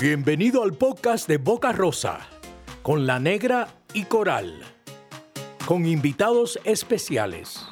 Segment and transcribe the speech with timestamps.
[0.00, 2.20] Bienvenido al podcast de Boca Rosa,
[2.82, 4.62] con la negra y coral,
[5.66, 7.66] con invitados especiales.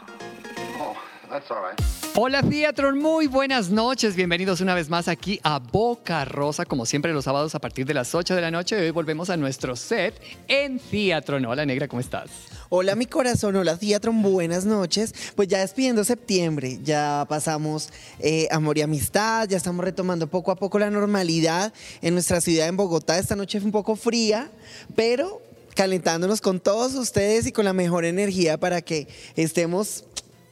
[2.19, 4.17] Hola Theatron, muy buenas noches.
[4.17, 7.93] Bienvenidos una vez más aquí a Boca Rosa, como siempre los sábados a partir de
[7.93, 8.81] las 8 de la noche.
[8.81, 10.19] Hoy volvemos a nuestro set
[10.49, 11.45] en Theatron.
[11.45, 12.31] Hola Negra, ¿cómo estás?
[12.71, 15.13] Hola mi corazón, hola Theatron, buenas noches.
[15.35, 20.57] Pues ya despidiendo septiembre, ya pasamos eh, amor y amistad, ya estamos retomando poco a
[20.57, 23.19] poco la normalidad en nuestra ciudad en Bogotá.
[23.19, 24.51] Esta noche fue un poco fría,
[24.95, 25.43] pero
[25.75, 29.07] calentándonos con todos ustedes y con la mejor energía para que
[29.37, 30.05] estemos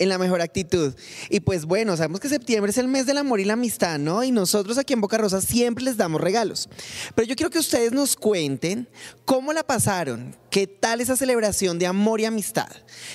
[0.04, 0.94] en la mejor actitud.
[1.28, 4.22] Y pues bueno, sabemos que septiembre es el mes del amor y la amistad, ¿no?
[4.22, 6.68] Y nosotros aquí en Boca Rosa siempre les damos regalos.
[7.14, 8.88] Pero yo quiero que ustedes nos cuenten
[9.24, 12.70] cómo la pasaron, qué tal esa celebración de amor y amistad,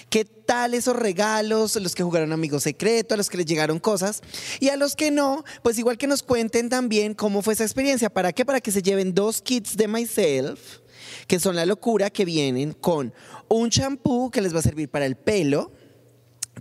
[0.10, 4.22] qué tal esos regalos, los que jugaron amigos secretos, a los que les llegaron cosas
[4.60, 8.10] y a los que no, pues igual que nos cuenten también cómo fue esa experiencia.
[8.10, 8.46] ¿Para qué?
[8.46, 10.80] Para que se lleven dos kits de Myself
[11.28, 13.14] que son la locura que vienen con
[13.48, 15.72] un champú que les va a servir para el pelo,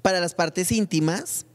[0.03, 1.47] para las partes íntimas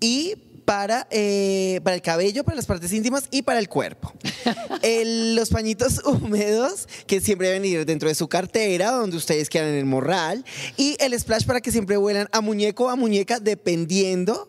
[0.00, 0.34] y
[0.64, 4.12] para, eh, para el cabello, para las partes íntimas y para el cuerpo.
[4.82, 9.70] El- los pañitos húmedos que siempre deben ir dentro de su cartera, donde ustedes quieran
[9.70, 10.44] en el morral.
[10.76, 14.48] Y el splash para que siempre vuelan a muñeco o a muñeca, dependiendo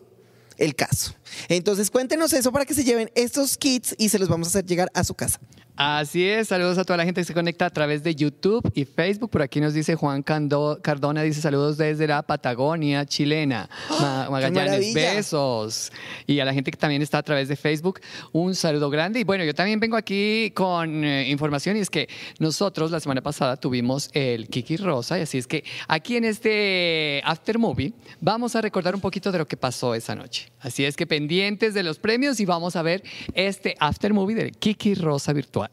[0.56, 1.14] el caso.
[1.48, 4.66] Entonces cuéntenos eso para que se lleven estos kits y se los vamos a hacer
[4.66, 5.40] llegar a su casa.
[5.76, 8.84] Así es, saludos a toda la gente que se conecta a través de YouTube y
[8.84, 9.28] Facebook.
[9.30, 13.68] Por aquí nos dice Juan Cando- Cardona, dice saludos desde la Patagonia chilena.
[14.00, 15.90] Ma- Magallanes, besos.
[16.28, 17.98] Y a la gente que también está a través de Facebook,
[18.30, 19.18] un saludo grande.
[19.18, 23.20] Y bueno, yo también vengo aquí con eh, información y es que nosotros la semana
[23.20, 28.54] pasada tuvimos el Kiki Rosa y así es que aquí en este After Movie vamos
[28.54, 30.52] a recordar un poquito de lo que pasó esa noche.
[30.60, 33.02] Así es que pendientes de los premios y vamos a ver
[33.34, 35.63] este After Movie del Kiki Rosa virtual.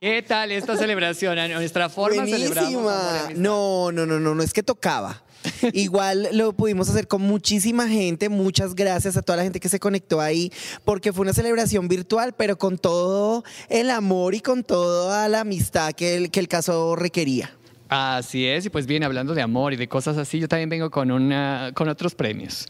[0.00, 1.38] ¿Qué tal esta celebración?
[1.38, 3.20] A nuestra forma celebramos Buenísima.
[3.24, 3.36] amistad.
[3.36, 5.22] No, no, no, no, no es que tocaba.
[5.72, 8.28] Igual lo pudimos hacer con muchísima gente.
[8.28, 10.52] Muchas gracias a toda la gente que se conectó ahí,
[10.84, 15.92] porque fue una celebración virtual, pero con todo el amor y con toda la amistad
[15.92, 17.50] que el, que el caso requería.
[17.88, 20.90] Así es, y pues bien, hablando de amor y de cosas así, yo también vengo
[20.90, 22.66] con, una, con otros premios.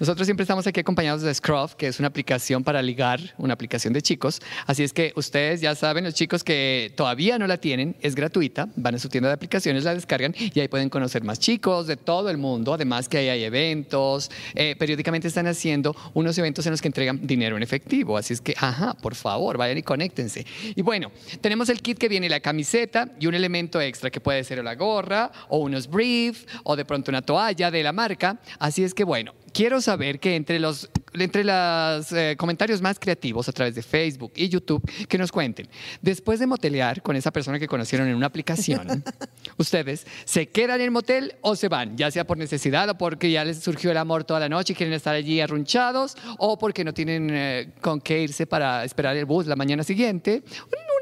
[0.00, 3.92] Nosotros siempre estamos aquí acompañados de Scruff, que es una aplicación para ligar, una aplicación
[3.92, 4.40] de chicos.
[4.66, 8.68] Así es que ustedes ya saben, los chicos que todavía no la tienen, es gratuita,
[8.74, 11.98] van a su tienda de aplicaciones, la descargan y ahí pueden conocer más chicos de
[11.98, 12.72] todo el mundo.
[12.72, 17.20] Además que ahí hay eventos, eh, periódicamente están haciendo unos eventos en los que entregan
[17.26, 18.16] dinero en efectivo.
[18.16, 20.46] Así es que, ajá, por favor, vayan y conéctense.
[20.74, 24.42] Y bueno, tenemos el kit que viene la camiseta y un elemento extra que puede
[24.42, 28.38] ser la gorra o unos briefs o de pronto una toalla de la marca.
[28.58, 33.48] Así es que bueno, quiero saber que entre los entre los eh, comentarios más creativos
[33.48, 35.68] a través de Facebook y YouTube, que nos cuenten,
[36.02, 39.04] después de motelear con esa persona que conocieron en una aplicación,
[39.56, 43.30] ustedes se quedan en el motel o se van, ya sea por necesidad o porque
[43.30, 46.82] ya les surgió el amor toda la noche y quieren estar allí arrunchados o porque
[46.82, 50.42] no tienen eh, con qué irse para esperar el bus la mañana siguiente.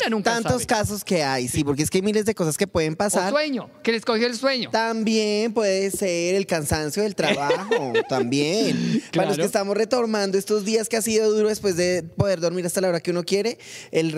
[0.03, 0.67] Una nunca Tantos sabe.
[0.67, 3.31] casos que hay, sí, porque es que hay miles de cosas que pueden O pasar.
[3.31, 4.69] sueño, que les cogió el sueño.
[4.71, 8.42] También puede ser el cansancio del trabajo, también.
[9.15, 12.67] Para los que estamos retomando estos días que ha sido duro después de poder dormir
[12.67, 13.59] hasta la hora que uno quiere,
[13.91, 14.15] el,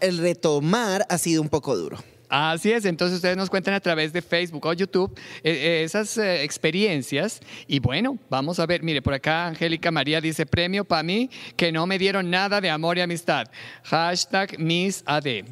[0.00, 1.98] el retomar ha sido un poco duro.
[2.36, 6.18] Así es, entonces ustedes nos cuentan a través de Facebook o YouTube eh, eh, esas
[6.18, 11.04] eh, experiencias y bueno, vamos a ver, mire, por acá Angélica María dice premio para
[11.04, 13.46] mí que no me dieron nada de amor y amistad.
[13.84, 15.26] Hashtag Miss AD.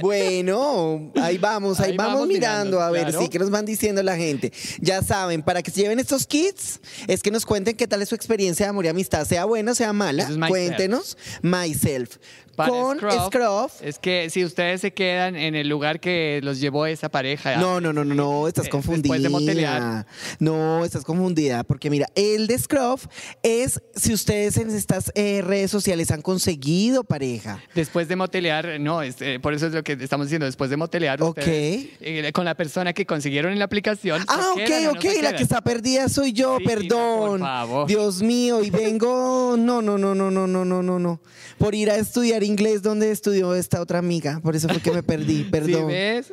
[0.00, 3.20] Bueno, ahí vamos, ahí, Ahí vamos, vamos mirando, mirando, a ver, claro.
[3.20, 4.50] sí, que nos van diciendo la gente.
[4.80, 8.08] Ya saben, para que se lleven estos kits, es que nos cuenten qué tal es
[8.08, 10.26] su experiencia de amor y amistad, sea buena o sea mala.
[10.48, 12.16] Cuéntenos, myself.
[12.56, 13.82] Para con Scruff, Scruff.
[13.82, 17.56] Es que si ustedes se quedan en el lugar que los llevó esa pareja.
[17.56, 19.02] No, no, no, no, no, estás Eh, confundida.
[19.14, 20.06] después de motelear.
[20.38, 23.06] No, estás confundida, porque mira, el de Scruff
[23.42, 27.60] es si ustedes en estas eh, redes sociales han conseguido pareja.
[27.74, 30.76] Después de motelear, no, es, eh, por eso es lo que estamos diciendo, después de
[30.76, 31.38] motelear Ok.
[31.38, 34.20] ustedes, eh, con la persona que consiguieron en la aplicación.
[34.20, 35.36] ¿se Ah, quedan ok, no ok, la quedan?
[35.36, 37.30] que está perdida soy yo, Sí, perdón.
[37.30, 37.86] por favor.
[37.86, 41.20] Dios mío, y vengo, no, no, no, no, no, no, no, no, no,
[41.58, 45.02] por ir a estudiar inglés donde estudió esta otra amiga, por eso fue que me
[45.02, 45.23] perdí.
[45.24, 45.86] Perdí, ¿Sí perdón.
[45.88, 46.32] ves?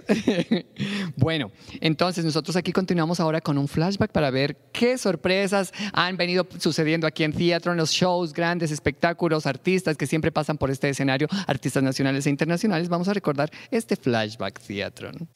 [1.16, 6.48] bueno, entonces nosotros aquí continuamos ahora con un flashback para ver qué sorpresas han venido
[6.60, 11.28] sucediendo aquí en Theatron, los shows, grandes espectáculos, artistas que siempre pasan por este escenario,
[11.48, 12.90] artistas nacionales e internacionales.
[12.90, 15.28] Vamos a recordar este flashback Theatron.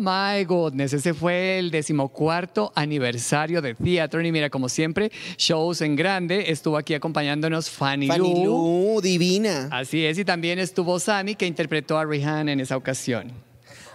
[0.00, 5.94] My goodness, ese fue el decimocuarto aniversario de Theatron y mira, como siempre, shows en
[5.94, 6.50] grande.
[6.50, 8.94] Estuvo aquí acompañándonos Fanny, Fanny Lu.
[8.94, 9.68] Lu, divina.
[9.70, 13.30] Así es, y también estuvo Sammy que interpretó a Rihanna en esa ocasión.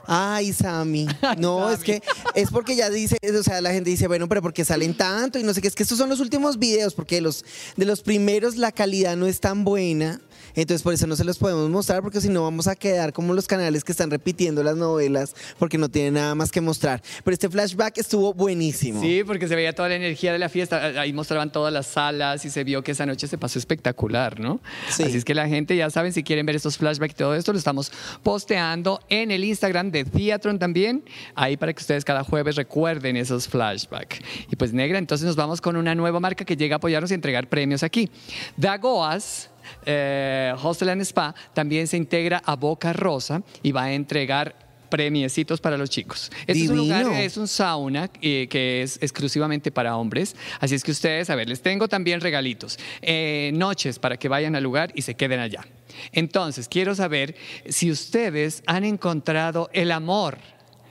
[0.07, 1.07] Ay, Sammy.
[1.37, 2.01] No, es que
[2.35, 5.43] es porque ya dice, o sea, la gente dice, bueno, pero porque salen tanto y
[5.43, 7.43] no sé qué, es que estos son los últimos videos, porque de los,
[7.75, 10.21] de los primeros la calidad no es tan buena.
[10.55, 13.33] Entonces por eso no se los podemos mostrar porque si no vamos a quedar como
[13.33, 17.01] los canales que están repitiendo las novelas porque no tienen nada más que mostrar.
[17.23, 19.01] Pero este flashback estuvo buenísimo.
[19.01, 20.85] Sí, porque se veía toda la energía de la fiesta.
[20.99, 24.59] Ahí mostraban todas las salas y se vio que esa noche se pasó espectacular, ¿no?
[24.89, 25.03] Sí.
[25.03, 27.51] Así es que la gente, ya saben, si quieren ver estos flashbacks y todo esto,
[27.51, 27.91] lo estamos
[28.23, 31.03] posteando en el Instagram de Theatron también.
[31.35, 34.19] Ahí para que ustedes cada jueves recuerden esos flashbacks.
[34.51, 37.13] Y pues, negra, entonces nos vamos con una nueva marca que llega a apoyarnos y
[37.13, 38.09] entregar premios aquí.
[38.57, 39.49] Dagoas.
[39.85, 45.59] Eh, Hostel and Spa también se integra a Boca Rosa y va a entregar premiecitos
[45.59, 46.31] para los chicos.
[46.47, 50.35] Este es un lugar, es un sauna eh, que es exclusivamente para hombres.
[50.59, 52.79] Así es que ustedes, a ver, les tengo también regalitos.
[53.01, 55.65] Eh, noches para que vayan al lugar y se queden allá.
[56.11, 57.35] Entonces, quiero saber
[57.67, 60.37] si ustedes han encontrado el amor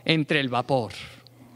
[0.04, 0.92] entre el vapor.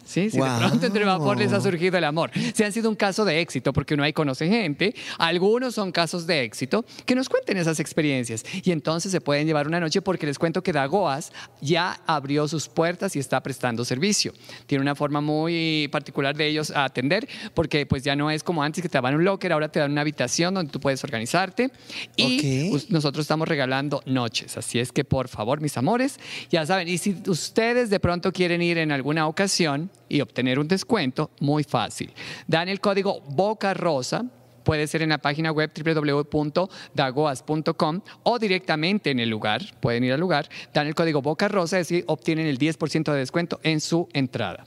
[0.09, 2.31] Sí, si de pronto entre vapor les ha surgido el amor.
[2.55, 6.27] Si han sido un caso de éxito, porque uno ahí conoce gente, algunos son casos
[6.27, 8.43] de éxito, que nos cuenten esas experiencias.
[8.65, 12.69] Y entonces se pueden llevar una noche porque les cuento que Dagoas ya abrió sus
[12.71, 14.33] puertas y está prestando servicio.
[14.67, 18.63] Tiene una forma muy particular de ellos a atender, porque pues ya no es como
[18.63, 21.71] antes que te daban un locker, ahora te dan una habitación donde tú puedes organizarte.
[22.17, 22.75] Y Ok.
[22.77, 24.57] us- nosotros estamos regalando noches.
[24.57, 26.19] Así es que por favor, mis amores,
[26.51, 30.67] ya saben, y si ustedes de pronto quieren ir en alguna ocasión y obtener un
[30.69, 32.13] descuento, muy fácil.
[32.47, 34.25] Dan el código Boca Rosa.
[34.65, 39.63] Puede ser en la página web www.dagoas.com o directamente en el lugar.
[39.81, 43.19] Pueden ir al lugar, dan el código Boca Rosa y así obtienen el 10% de
[43.19, 44.65] descuento en su entrada.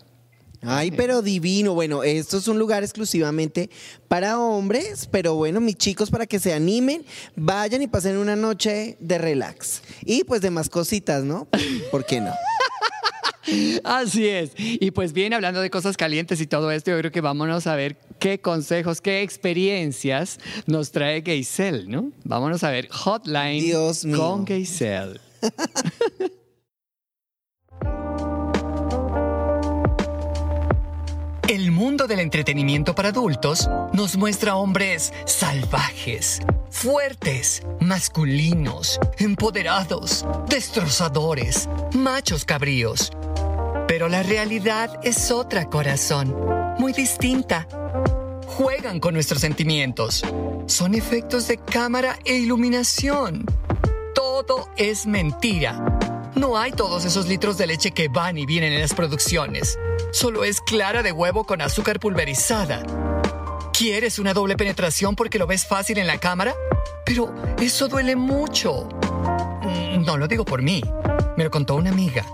[0.63, 1.73] Ay, pero divino.
[1.73, 3.69] Bueno, esto es un lugar exclusivamente
[4.07, 7.03] para hombres, pero bueno, mis chicos, para que se animen,
[7.35, 9.81] vayan y pasen una noche de relax.
[10.05, 11.47] Y pues de más cositas, ¿no?
[11.89, 12.31] ¿Por qué no?
[13.83, 14.51] Así es.
[14.57, 17.75] Y pues bien, hablando de cosas calientes y todo esto, yo creo que vámonos a
[17.75, 22.11] ver qué consejos, qué experiencias nos trae Geisel, ¿no?
[22.23, 25.19] Vámonos a ver Hotline Dios con Geisel.
[31.51, 36.39] El mundo del entretenimiento para adultos nos muestra hombres salvajes,
[36.69, 43.11] fuertes, masculinos, empoderados, destrozadores, machos cabríos.
[43.91, 46.33] Pero la realidad es otra, corazón,
[46.79, 47.67] muy distinta.
[48.47, 50.23] Juegan con nuestros sentimientos.
[50.65, 53.43] Son efectos de cámara e iluminación.
[54.15, 55.99] Todo es mentira.
[56.35, 59.77] No hay todos esos litros de leche que van y vienen en las producciones.
[60.13, 62.83] Solo es clara de huevo con azúcar pulverizada.
[63.77, 66.55] ¿Quieres una doble penetración porque lo ves fácil en la cámara?
[67.05, 68.87] Pero eso duele mucho.
[69.63, 70.81] Mm, No lo digo por mí.
[71.35, 72.25] Me lo contó una amiga.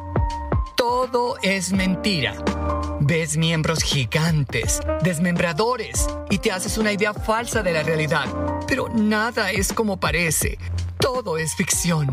[0.89, 2.33] Todo es mentira.
[3.01, 8.25] Ves miembros gigantes, desmembradores, y te haces una idea falsa de la realidad.
[8.69, 10.57] Pero nada es como parece.
[10.97, 12.07] Todo es ficción.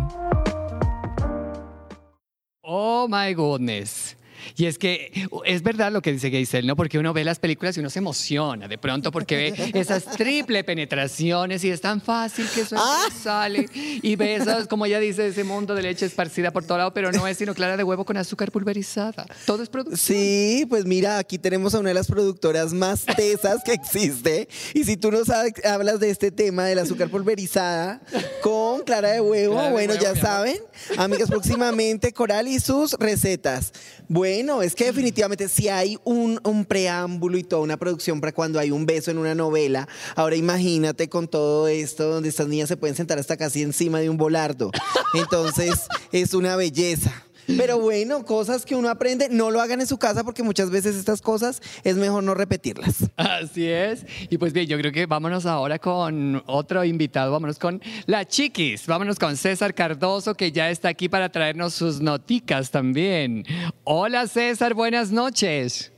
[2.62, 4.16] Oh my goodness.
[4.56, 6.76] Y es que es verdad lo que dice Geisel, ¿no?
[6.76, 10.64] Porque uno ve las películas y uno se emociona de pronto porque ve esas triple
[10.64, 13.08] penetraciones y es tan fácil que eso Ah.
[13.22, 13.68] sale.
[13.74, 17.12] Y ve esas, como ella dice, ese mundo de leche esparcida por todo lado, pero
[17.12, 19.26] no es sino clara de huevo con azúcar pulverizada.
[19.46, 19.96] Todo es producto.
[19.96, 24.48] Sí, pues mira, aquí tenemos a una de las productoras más tesas que existe.
[24.74, 28.00] Y si tú no sabes, hablas de este tema del azúcar pulverizada
[28.42, 30.56] con clara de huevo, Clara de bueno, huevo, ya saben,
[30.98, 33.72] amigas, próximamente Coral y sus recetas.
[34.08, 38.58] Bueno, es que definitivamente si hay un, un preámbulo y toda una producción para cuando
[38.58, 42.76] hay un beso en una novela, ahora imagínate con todo esto donde estas niñas se
[42.76, 44.70] pueden sentar hasta casi encima de un volardo.
[45.14, 47.24] Entonces, es una belleza.
[47.46, 50.96] Pero bueno, cosas que uno aprende, no lo hagan en su casa porque muchas veces
[50.96, 53.10] estas cosas es mejor no repetirlas.
[53.16, 54.06] Así es.
[54.30, 57.32] Y pues bien, yo creo que vámonos ahora con otro invitado.
[57.32, 58.86] Vámonos con la Chiquis.
[58.86, 63.44] Vámonos con César Cardoso, que ya está aquí para traernos sus noticas también.
[63.84, 65.92] Hola César, buenas noches.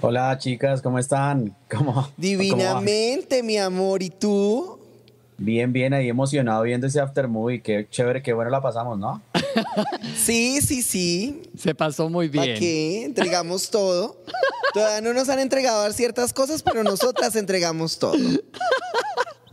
[0.00, 1.56] Hola chicas, ¿cómo están?
[1.70, 2.08] ¿Cómo?
[2.16, 4.73] Divinamente, mi amor, ¿y tú?
[5.36, 7.60] Bien, bien, ahí emocionado viendo ese after movie.
[7.60, 9.22] Qué chévere, qué bueno la pasamos, ¿no?
[10.16, 11.42] Sí, sí, sí.
[11.56, 12.58] Se pasó muy ¿Para bien.
[12.58, 13.04] qué?
[13.04, 14.16] Entregamos todo.
[14.72, 18.16] Todavía no nos han entregado ciertas cosas, pero nosotras entregamos todo.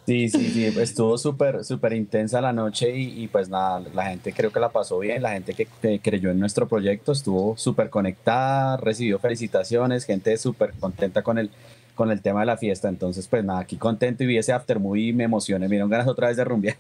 [0.06, 4.34] Sí, sí, sí, estuvo súper, súper intensa la noche y, y, pues nada, la gente
[4.34, 7.90] creo que la pasó bien, la gente que, que creyó en nuestro proyecto estuvo súper
[7.90, 11.52] conectada, recibió felicitaciones, gente súper contenta con el,
[11.96, 14.80] con el tema de la fiesta, entonces pues nada, aquí contento y vi ese after
[14.80, 16.78] movie y me emocioné, me dieron ganas otra vez de rumbear.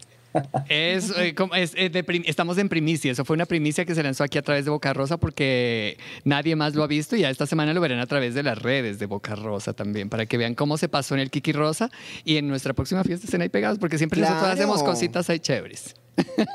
[0.69, 3.11] Es, eh, es- es de prim- estamos en primicia.
[3.11, 6.55] Eso fue una primicia que se lanzó aquí a través de Boca Rosa porque nadie
[6.55, 8.97] más lo ha visto y ya esta semana lo verán a través de las redes
[8.97, 11.91] de Boca Rosa también para que vean cómo se pasó en el Kiki Rosa
[12.23, 14.53] y en nuestra próxima fiesta estén ahí pegados porque siempre nosotros Claro.
[14.53, 15.95] hacemos cositas ahí chéveres.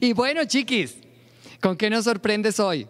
[0.00, 0.96] y bueno, chiquis,
[1.62, 2.86] ¿con qué nos sorprendes hoy?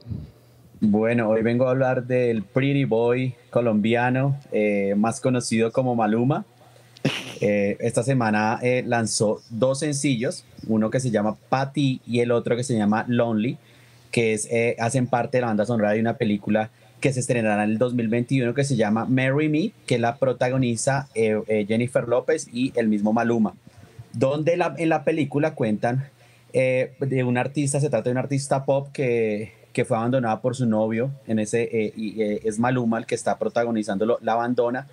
[0.80, 6.44] Bueno, hoy vengo a hablar del Pretty Boy colombiano, eh, más conocido como Maluma.
[7.40, 12.54] Eh, esta semana eh, lanzó dos sencillos, uno que se llama Patty y el otro
[12.54, 13.58] que se llama Lonely,
[14.12, 16.70] que hacen parte de la banda sonora de una película
[17.00, 22.06] que se estrenará en el 2021 que se llama Marry Me, que la protagoniza Jennifer
[22.06, 23.54] López y el mismo Maluma,
[24.12, 26.08] donde en la película cuentan
[26.52, 30.66] de un artista, se trata de un artista pop que, que fue abandonada por su
[30.66, 34.88] novio, en ese, eh, y, eh, es Maluma el que está protagonizándolo, la abandona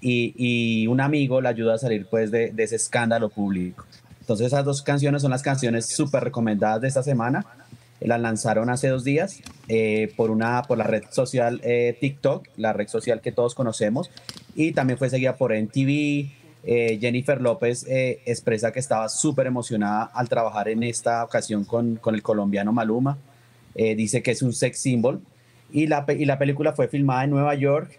[0.00, 3.84] y, y un amigo la ayuda a salir pues de, de ese escándalo público.
[4.18, 7.46] Entonces esas dos canciones son las canciones súper recomendadas de esta semana.
[8.00, 12.72] Las lanzaron hace dos días eh, por, una, por la red social eh, TikTok, la
[12.72, 14.10] red social que todos conocemos,
[14.56, 16.28] y también fue seguida por NTV.
[16.64, 21.94] Eh, Jennifer López eh, expresa que estaba súper emocionada al trabajar en esta ocasión con,
[21.94, 23.16] con el colombiano Maluma.
[23.74, 25.20] Eh, dice que es un sex symbol.
[25.72, 27.98] Y la, y la película fue filmada en Nueva York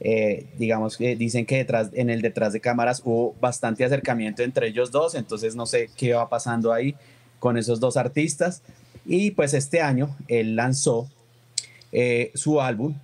[0.00, 4.68] eh, digamos que dicen que detrás, en el detrás de cámaras hubo bastante acercamiento entre
[4.68, 6.94] ellos dos, entonces no sé qué va pasando ahí
[7.38, 8.62] con esos dos artistas.
[9.06, 11.08] Y pues este año él lanzó
[11.92, 12.94] eh, su álbum,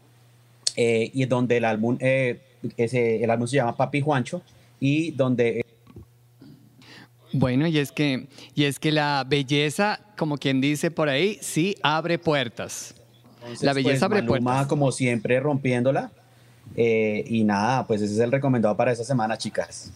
[0.76, 4.42] y donde el álbum, ese, el álbum se llama Papi Juancho,
[4.78, 5.64] y donde
[7.32, 11.76] Bueno, y es que, y es que la belleza, como quien dice por ahí, sí
[11.82, 12.94] abre puertas.
[13.40, 14.66] Entonces, La belleza abre Maluma, puertas.
[14.66, 16.10] como siempre, rompiéndola.
[16.76, 19.92] Eh, y nada, pues ese es el recomendado para esta semana, chicas.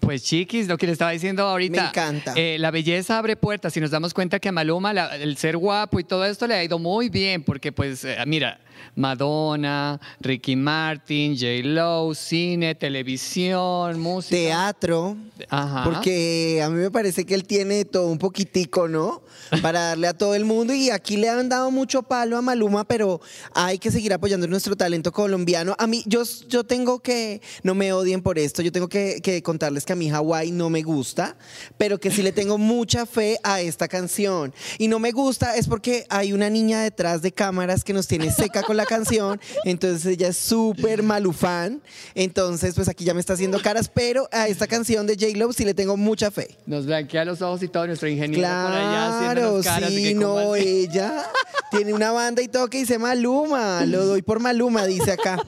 [0.00, 1.80] Pues chiquis, lo que le estaba diciendo ahorita.
[1.82, 2.32] Me encanta.
[2.36, 5.56] eh, la belleza abre puertas y nos damos cuenta que a Maluma la- el ser
[5.56, 8.60] guapo y todo esto le ha ido muy bien porque pues eh, mira,
[8.96, 11.62] Madonna, Ricky Martin, J.
[11.64, 14.36] Lo, cine, televisión, música.
[14.36, 15.16] Teatro.
[15.48, 15.84] Ajá.
[15.84, 19.22] Porque a mí me parece que él tiene todo un poquitico, ¿no?
[19.62, 20.74] Para darle a todo el mundo.
[20.74, 23.20] Y aquí le han dado mucho palo a Maluma, pero
[23.54, 25.74] hay que seguir apoyando nuestro talento colombiano.
[25.78, 29.42] A mí, yo, yo tengo que, no me odien por esto, yo tengo que, que
[29.42, 31.36] contarles que a mí Hawái no me gusta,
[31.78, 34.54] pero que sí le tengo mucha fe a esta canción.
[34.78, 38.30] Y no me gusta es porque hay una niña detrás de cámaras que nos tiene
[38.30, 39.40] seca con la canción.
[39.64, 41.80] Entonces ella es súper malufán.
[42.14, 45.64] Entonces, pues aquí ya me está haciendo caras, pero a esta canción de J-Lo sí
[45.64, 46.56] le tengo mucha fe.
[46.66, 49.16] Nos blanquea los ojos y todo nuestro ingeniero por allá Claro,
[49.58, 51.24] haciéndonos caras sí, que no, ella
[51.70, 55.44] tiene una banda y todo que dice Maluma, lo doy por Maluma, dice acá.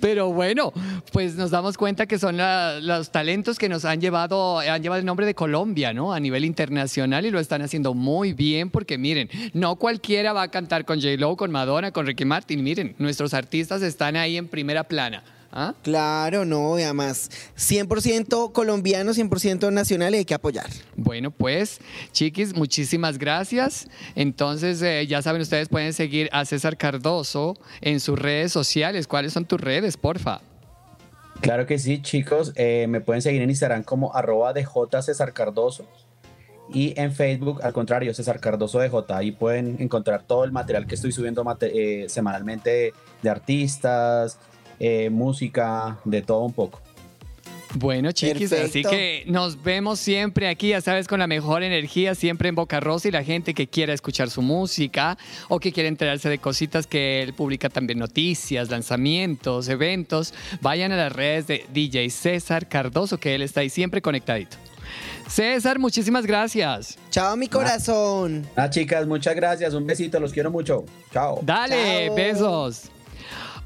[0.00, 0.72] Pero bueno,
[1.12, 4.98] pues nos damos cuenta que son la- los talentos que nos han llevado, han llevado
[4.98, 6.12] el nombre de Colombia, ¿no?
[6.12, 10.50] A nivel internacional y lo están haciendo muy bien porque miren, no cualquiera va a
[10.50, 12.62] cantar con J-Lo, con Madonna, con Ricky Martin.
[12.62, 15.22] Miren, nuestros artistas están ahí en primera plana.
[15.52, 15.74] ¿ah?
[15.82, 20.66] Claro, no, y además 100% colombiano, 100% nacional y hay que apoyar.
[20.96, 21.80] Bueno, pues,
[22.12, 23.88] chiquis, muchísimas gracias.
[24.14, 29.06] Entonces, eh, ya saben, ustedes pueden seguir a César Cardoso en sus redes sociales.
[29.06, 30.40] ¿Cuáles son tus redes, porfa?
[31.40, 32.52] Claro que sí, chicos.
[32.56, 35.86] eh, me pueden seguir en Instagram como arroba de J César Cardoso.
[36.72, 39.16] Y en Facebook, al contrario, César Cardoso de J.
[39.16, 42.92] Ahí pueden encontrar todo el material que estoy subiendo eh, semanalmente
[43.22, 44.38] de artistas,
[44.80, 46.80] eh, música, de todo un poco.
[47.78, 52.48] Bueno, chiquis, así que nos vemos siempre aquí, ya sabes, con la mejor energía, siempre
[52.48, 55.18] en Boca Rosa y la gente que quiera escuchar su música
[55.48, 60.32] o que quiera enterarse de cositas que él publica también noticias, lanzamientos, eventos,
[60.62, 64.56] vayan a las redes de DJ César Cardoso, que él está ahí siempre conectadito.
[65.28, 66.98] César, muchísimas gracias.
[67.10, 68.46] Chao, mi corazón.
[68.56, 69.74] Ah, chicas, muchas gracias.
[69.74, 70.84] Un besito, los quiero mucho.
[71.12, 71.40] Chao.
[71.42, 72.14] Dale, Chao.
[72.14, 72.82] besos.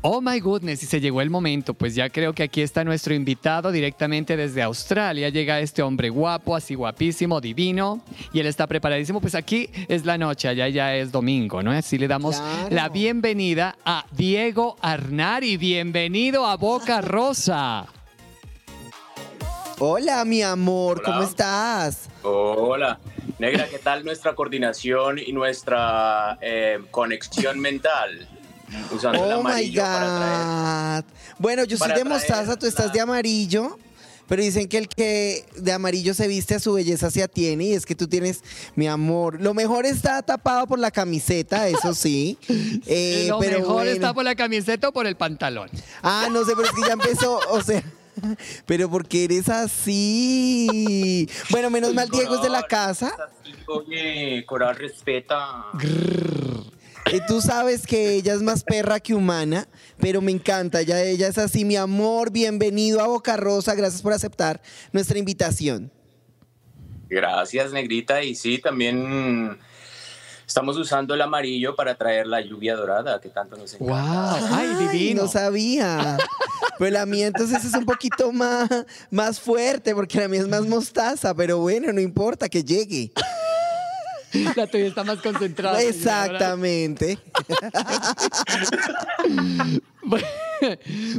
[0.02, 3.12] Oh my goodness, y se llegó el momento, pues ya creo que aquí está nuestro
[3.12, 5.28] invitado directamente desde Australia.
[5.28, 9.20] Llega este hombre guapo, así guapísimo, divino, y él está preparadísimo.
[9.20, 11.70] Pues aquí es la noche, allá ya es domingo, ¿no?
[11.70, 12.68] Así le damos Claro.
[12.74, 15.58] la bienvenida a Diego Arnari.
[15.58, 17.86] Bienvenido a Boca Rosa.
[19.82, 21.06] Hola, mi amor, Hola.
[21.06, 22.08] ¿cómo estás?
[22.22, 23.00] Hola,
[23.38, 28.28] Negra, ¿qué tal nuestra coordinación y nuestra eh, conexión mental?
[28.94, 31.02] Usando el Oh my amarillo para traer.
[31.04, 31.12] God.
[31.38, 33.78] Bueno, yo soy de mostaza, tú estás la- de amarillo.
[34.28, 37.72] Pero dicen que el que de amarillo se viste a su belleza se atiene y
[37.74, 38.44] es que tú tienes,
[38.76, 42.38] mi amor, lo mejor está tapado por la camiseta, eso sí.
[42.86, 43.90] Eh, Lo pero mejor bueno.
[43.90, 45.68] está por la camiseta o por el pantalón.
[46.02, 47.82] Ah, no sé, pero es que ya empezó, o sea,
[48.66, 51.28] pero porque eres así.
[51.50, 53.14] Bueno, menos mal Diego es de la casa.
[53.66, 55.66] Oye, Coral respeta.
[57.12, 59.66] Y tú sabes que ella es más perra que humana,
[59.98, 60.80] pero me encanta.
[60.80, 62.30] Ella, ella es así, mi amor.
[62.30, 63.74] Bienvenido a Boca Rosa.
[63.74, 64.60] Gracias por aceptar
[64.92, 65.90] nuestra invitación.
[67.08, 68.22] Gracias, Negrita.
[68.22, 69.58] Y sí, también
[70.50, 74.36] estamos usando el amarillo para traer la lluvia dorada, que tanto nos encanta.
[74.40, 74.48] ¡Wow!
[74.52, 75.22] ¡Ay, divino!
[75.22, 76.18] No sabía.
[76.76, 78.68] Pero la mía entonces es un poquito más,
[79.12, 81.32] más fuerte, porque la mía es más mostaza.
[81.34, 83.12] Pero bueno, no importa que llegue.
[84.56, 85.80] La tuya está más concentrada.
[85.82, 87.18] Exactamente.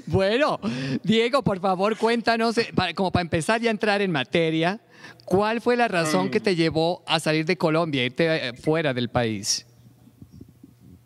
[0.06, 0.60] Bueno,
[1.02, 4.80] Diego, por favor, cuéntanos, eh, para- como para empezar ya a entrar en materia,
[5.26, 9.10] ¿cuál fue la razón que te llevó a salir de Colombia, irte eh, fuera del
[9.10, 9.66] país?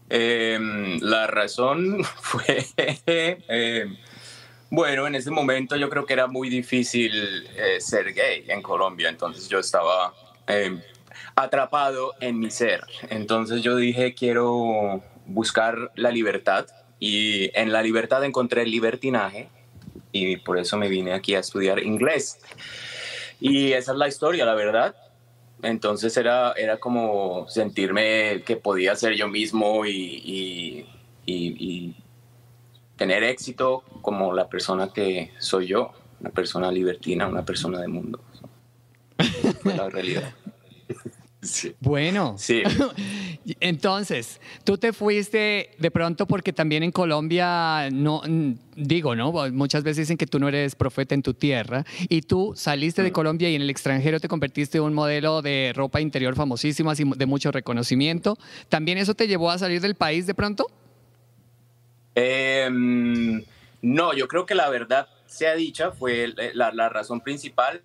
[0.10, 0.60] Eh,
[1.02, 3.88] la razón fue, eh,
[4.70, 9.10] bueno, en ese momento yo creo que era muy difícil eh, ser gay en Colombia,
[9.10, 10.14] entonces yo estaba
[10.48, 10.82] eh,
[11.36, 12.82] atrapado en mi ser.
[13.10, 16.66] Entonces yo dije, quiero buscar la libertad
[17.00, 19.50] y en la libertad encontré el libertinaje
[20.12, 22.40] y por eso me vine aquí a estudiar inglés.
[23.40, 24.96] Y esa es la historia, la verdad.
[25.62, 30.86] Entonces era, era como sentirme que podía ser yo mismo y,
[32.98, 38.22] tener éxito como la persona que soy yo, una persona libertina, una persona de mundo.
[39.64, 40.34] La realidad.
[41.46, 41.76] Sí.
[41.80, 42.64] Bueno, Sí.
[43.60, 49.32] entonces, tú te fuiste de pronto porque también en Colombia, no mm, digo, ¿no?
[49.52, 53.12] Muchas veces dicen que tú no eres profeta en tu tierra y tú saliste de
[53.12, 57.04] Colombia y en el extranjero te convertiste en un modelo de ropa interior famosísimo, así
[57.16, 58.38] de mucho reconocimiento.
[58.70, 60.66] ¿También eso te llevó a salir del país de pronto?
[62.16, 63.44] Em,
[63.82, 67.82] no, yo creo que la verdad sea dicha, fue el- la, la razón principal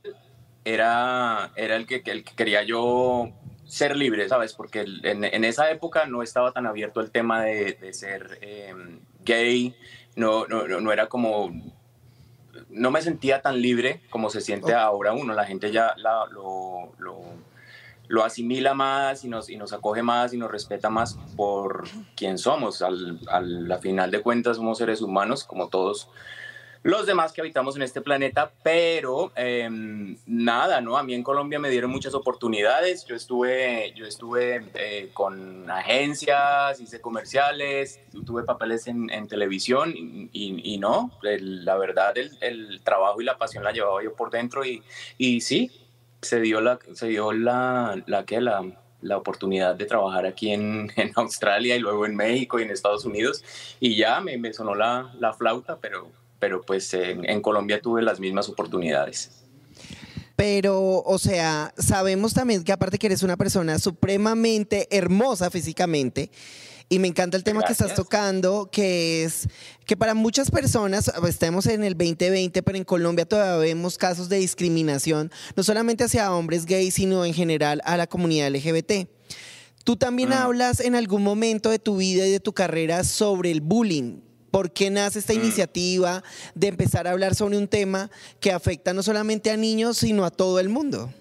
[0.65, 3.31] era, era el, que, el que quería yo
[3.71, 4.53] ser libre, ¿sabes?
[4.55, 8.99] Porque en, en esa época no estaba tan abierto el tema de, de ser em,
[9.25, 9.75] gay,
[10.17, 11.51] no, no, no, era como...
[12.69, 16.93] No me sentía tan libre como se siente ahora uno, la gente ya la- lo,
[16.99, 17.21] lo,
[18.09, 21.85] lo asimila más y nos, y nos acoge más y nos respeta más por
[22.17, 22.83] quién somos.
[22.83, 26.09] Al, al- a la final de cuentas somos seres humanos como todos
[26.83, 30.97] los demás que habitamos en este planeta, pero em, nada, ¿no?
[30.97, 33.05] A mí en Colombia me dieron muchas oportunidades.
[33.05, 40.31] Yo estuve, yo estuve eh, con agencias, hice comerciales, tuve papeles en, en televisión y,
[40.33, 44.15] y- y no, el- la verdad el, el trabajo y la pasión la llevaba yo
[44.15, 44.83] por dentro y,
[45.19, 45.71] y sí,
[46.23, 48.65] se dio la, se dio la, la, que la,
[49.03, 53.05] la oportunidad de trabajar aquí en, en Australia y luego en México y en Estados
[53.05, 53.45] Unidos
[53.81, 56.11] y ya me, me sonó la, la flauta, pero,
[56.41, 59.31] pero pues en, en Colombia tuve las mismas oportunidades.
[60.35, 66.31] pero, o sea, sabemos también que aparte que eres una persona supremamente hermosa físicamente,
[66.93, 69.49] y me encanta el tema que estás tocando, que es
[69.87, 74.39] que para muchas personas, estamos en el 2020, pero en Colombia todavía vemos casos de
[74.39, 79.09] discriminación, no solamente hacia hombres gays, sino en general a la comunidad LGBT.
[79.85, 80.33] Tú también mm.
[80.33, 84.19] hablas en algún momento de tu vida y de tu carrera sobre el bullying.
[84.51, 85.37] ¿Por qué nace esta mm.
[85.37, 86.23] iniciativa
[86.55, 88.11] de empezar a hablar sobre un tema
[88.41, 91.13] que afecta no solamente a niños, sino a todo el mundo?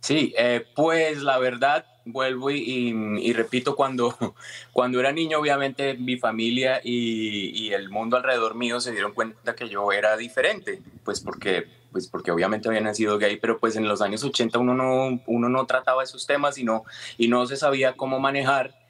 [0.00, 4.16] Sí, eh, pues la verdad, vuelvo y, repito, cuando,
[4.72, 9.56] cuando era niño, obviamente mi familia y, y, el mundo alrededor mío se dieron cuenta
[9.56, 13.88] que yo era diferente, pues porque, pues porque obviamente había nacido gay, pero pues en
[13.88, 16.84] los años 80 uno no, uno no trataba esos temas y no,
[17.18, 18.85] y no se sabía cómo manejar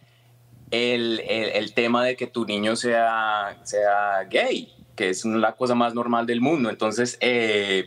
[0.70, 5.94] el, el, tema de que tu niño sea, sea gay, que es la cosa más
[5.94, 6.70] normal del mundo.
[6.70, 7.86] Entonces, eh,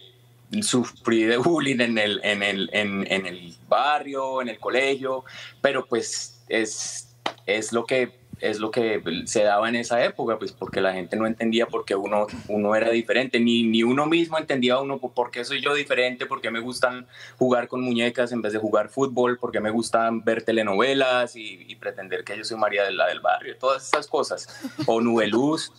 [0.62, 5.24] sufrí de bullying en el, en, el, en, en el barrio, en el colegio,
[5.62, 7.16] pero pues es,
[7.46, 11.16] es lo que es lo que se daba en esa época, pues porque la gente
[11.16, 15.32] no entendía por qué uno, uno era diferente, ni, ni uno mismo entendía uno por
[15.32, 18.90] qué soy yo diferente, por qué me gustan jugar con muñecas en vez de jugar
[18.90, 23.08] fútbol, por qué me gustan ver telenovelas y, pretender que yo soy María de la
[23.08, 24.50] del barrio, todas esas cosas.
[24.86, 25.72] O nubeluz,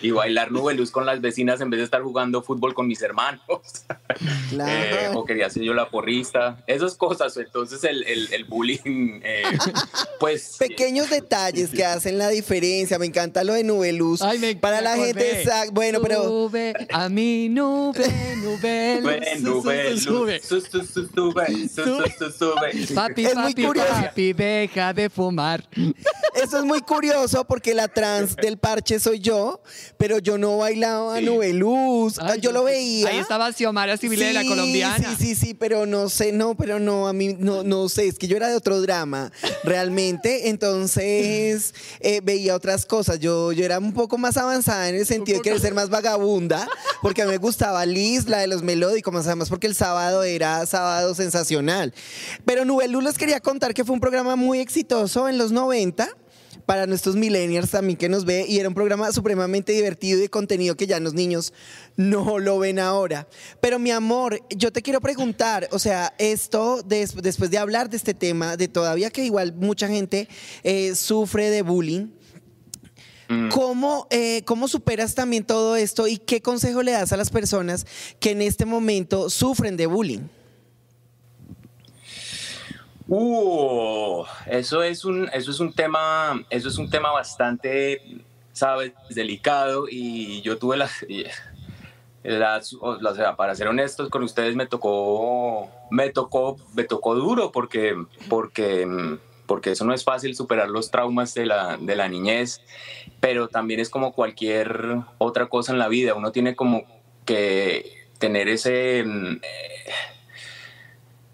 [0.00, 3.42] y bailar nubeluz con las vecinas en vez de estar jugando fútbol con mis hermanos.
[4.52, 7.36] Eh, o quería ser yo la porrista, esas cosas.
[7.36, 9.42] Entonces el, el, bullying, eh,
[10.20, 10.56] pues...
[10.58, 12.98] Pequeños detalles que hacen hacen la diferencia.
[12.98, 14.20] Me encanta lo de nube luz.
[14.60, 16.24] Para la gente, bueno, pero.
[16.24, 18.08] Nube, a mi nube,
[18.42, 19.00] nube,
[19.40, 20.40] nube, nube.
[22.94, 25.68] Papi, papi, papi, deja de fumar.
[26.34, 29.60] Eso es muy curioso porque la trans del parche soy yo,
[29.96, 32.18] pero yo no bailaba a nube luz.
[32.40, 33.08] yo lo veía.
[33.08, 34.96] Ahí estaba Xiomara Civile de la colombiana.
[34.98, 38.18] Sí, sí, sí, pero no sé, no, pero no, a mí no, no sé, es
[38.18, 39.30] que yo era de otro drama,
[39.62, 40.48] realmente.
[40.48, 43.18] Entonces, eh, veía otras cosas.
[43.18, 46.68] Yo, yo era un poco más avanzada en el sentido de querer ser más vagabunda,
[47.00, 50.22] porque a mí me gustaba Liz, la de los melódicos, más además porque el sábado
[50.22, 51.94] era sábado sensacional.
[52.44, 56.08] Pero Nubelú les quería contar que fue un programa muy exitoso en los 90
[56.66, 60.28] para nuestros millennials también que nos ve y era un programa supremamente divertido y de
[60.28, 61.52] contenido que ya los niños
[61.96, 63.28] no lo ven ahora.
[63.60, 68.14] Pero mi amor, yo te quiero preguntar, o sea, esto después de hablar de este
[68.14, 70.28] tema, de todavía que igual mucha gente
[70.62, 72.08] eh, sufre de bullying,
[73.28, 73.48] mm.
[73.48, 77.86] ¿Cómo, eh, ¿Cómo superas también todo esto y qué consejo le das a las personas
[78.20, 80.28] que en este momento sufren de bullying?
[83.14, 88.00] Uh, eso es un, eso es un tema, eso es un tema bastante,
[88.54, 91.04] sabes, delicado y yo tuve las,
[92.22, 92.74] las,
[93.14, 98.88] sea, para ser honestos con ustedes me tocó, me tocó, me tocó duro porque, porque,
[99.44, 102.62] porque eso no es fácil superar los traumas de la, de la niñez,
[103.20, 106.84] pero también es como cualquier otra cosa en la vida, uno tiene como
[107.26, 109.04] que tener ese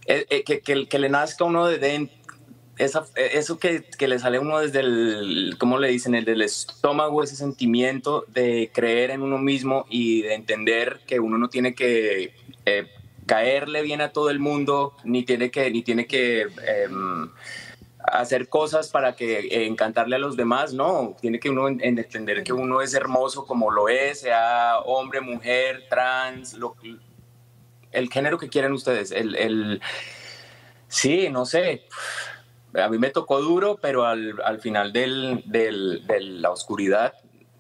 [0.09, 2.17] eh, eh, que, que, le nazca uno de dentro,
[2.79, 6.15] esa, eso que, que, le sale a uno desde el, ¿cómo le dicen?
[6.15, 11.37] El del estómago, ese sentimiento de creer en uno mismo y de entender que uno
[11.37, 12.33] no tiene que
[12.65, 12.87] eh,
[13.27, 17.31] caerle bien a todo el mundo, ni tiene que, ni tiene que em,
[17.99, 22.81] hacer cosas para que encantarle a los demás, no, tiene que uno entender que uno
[22.81, 26.77] es hermoso como lo es, sea hombre, mujer, trans, lo,
[27.93, 29.11] el género que quieran ustedes.
[29.13, 29.81] El, el,
[30.89, 31.85] sí, no sé.
[32.75, 37.15] A mí me tocó duro, pero al, al final del, del, de la oscuridad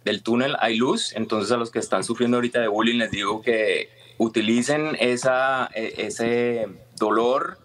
[0.05, 1.13] del túnel hay luz.
[1.15, 5.95] Entonces a los que están sufriendo ahorita de bullying les digo que utilicen esa, e,
[5.99, 7.59] ese dolor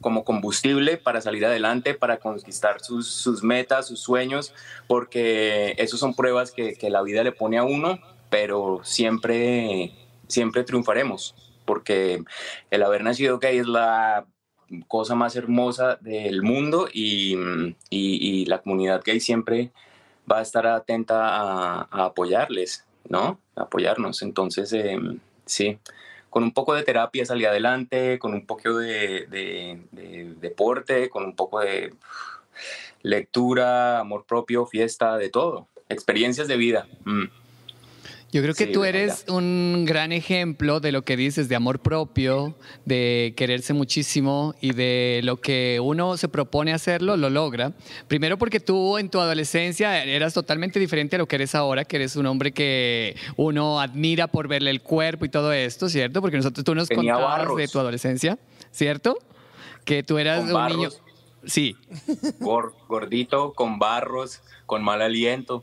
[0.00, 4.52] como combustible para salir adelante, para conquistar sus, sus metas, sus sueños,
[4.86, 7.98] porque eso son pruebas que, que la vida le pone a uno,
[8.28, 9.94] pero siempre,
[10.28, 12.22] siempre triunfaremos porque
[12.70, 14.26] el haber nacido gay es la
[14.88, 17.36] cosa más hermosa del mundo y,
[17.90, 19.70] y, la comunidad gay siempre
[20.30, 23.38] va a estar atenta a, apoyarles, ¿no?
[23.56, 24.22] A apoyarnos.
[24.22, 25.78] Entonces, em, sí,
[26.30, 31.36] con un poco de terapia salir adelante, con un poco de, de, deporte, con un
[31.36, 31.94] poco de
[33.02, 36.88] lectura, amor propio, fiesta, de todo, experiencias de vida.
[37.04, 37.24] Mm.
[38.34, 42.56] Yo creo que tú eres un gran ejemplo de lo que dices de amor propio,
[42.84, 47.74] de quererse muchísimo y de lo que uno se propone hacerlo, lo logra.
[48.08, 51.94] Primero porque tú en tu adolescencia eras totalmente diferente a lo que eres ahora, que
[51.94, 56.20] eres un hombre que uno admira por verle el cuerpo y todo esto, ¿cierto?
[56.20, 58.36] Porque nosotros tú nos contabas de tu adolescencia,
[58.72, 59.16] ¿cierto?
[59.84, 60.88] Que tú eras un niño...
[61.46, 61.76] Sí.
[62.88, 65.62] Gordito, con barros, con mal aliento.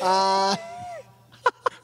[0.00, 0.58] Ah.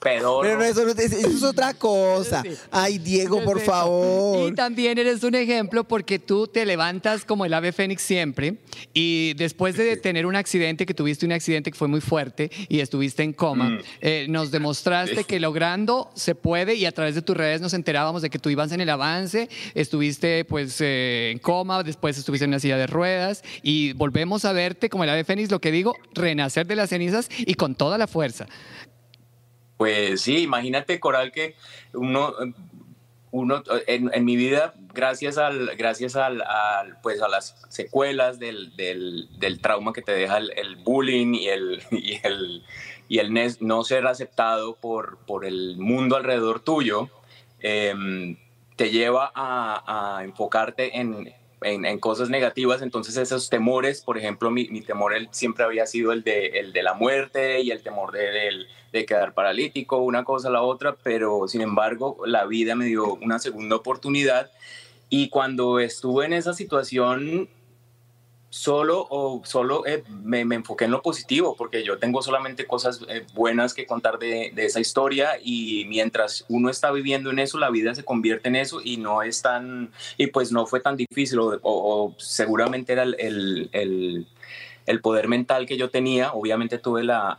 [0.00, 2.42] Pero eso, es otra cosa.
[2.70, 4.50] Ay, Diego, por favor.
[4.50, 8.56] Y también eres un ejemplo porque tú te levantas como el ave fénix siempre
[8.94, 12.80] y después de tener un accidente, que tuviste un accidente que fue muy fuerte y
[12.80, 13.78] estuviste en coma, mm.
[14.00, 18.22] eh, nos demostraste que logrando se puede y a través de tus redes nos enterábamos
[18.22, 22.50] de que tú ibas en el avance, estuviste pues eh, en coma, después estuviste en
[22.50, 25.94] una silla de ruedas y volvemos a verte como el ave fénix, lo que digo,
[26.14, 28.46] renacer de las cenizas y con toda la fuerza.
[29.79, 31.55] Pues sí, imagínate, Coral, que
[31.95, 32.35] uno,
[33.31, 36.43] uno en, mi vida, gracias al, gracias al,
[37.01, 38.73] pues a las secuelas del,
[39.62, 42.64] trauma que te deja el, bullying y el, y el,
[43.09, 47.09] y el no ser aceptado por, por el mundo alrededor tuyo,
[47.61, 48.37] em,
[48.75, 54.81] te lleva a, enfocarte en, en, cosas negativas, entonces esos temores, por ejemplo, mi, mi
[54.81, 59.07] temor siempre había sido el de, el de la muerte y el temor de, de,
[59.07, 63.38] quedar paralítico, una cosa a la otra, pero sin embargo la vida me dio una
[63.38, 64.51] segunda oportunidad
[65.09, 67.49] y cuando estuve en esa situación
[68.50, 73.26] solo o solo eh, me, enfoqué en lo positivo porque yo tengo solamente cosas eh,
[73.34, 77.94] buenas que contar de, esa historia y mientras uno está viviendo en eso la vida
[77.94, 82.14] se convierte en eso y no es tan y pues no fue tan difícil o,
[82.16, 83.16] seguramente era el,
[83.72, 84.26] el,
[84.87, 86.32] el, poder mental que yo tenía.
[86.32, 87.37] Obviamente tuve la,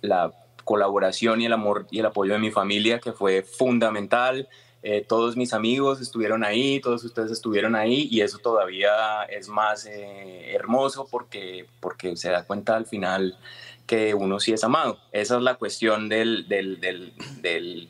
[0.00, 0.32] la
[0.64, 4.48] colaboración y el amor y el apoyo de mi familia que fue fundamental
[4.88, 9.84] eh, todos mis amigos estuvieron ahí, todos ustedes estuvieron ahí y eso todavía es más
[9.84, 13.36] eh, hermoso porque, porque se da cuenta al final
[13.84, 15.00] que uno sí es amado.
[15.10, 17.88] Esa es la cuestión del, del, del, del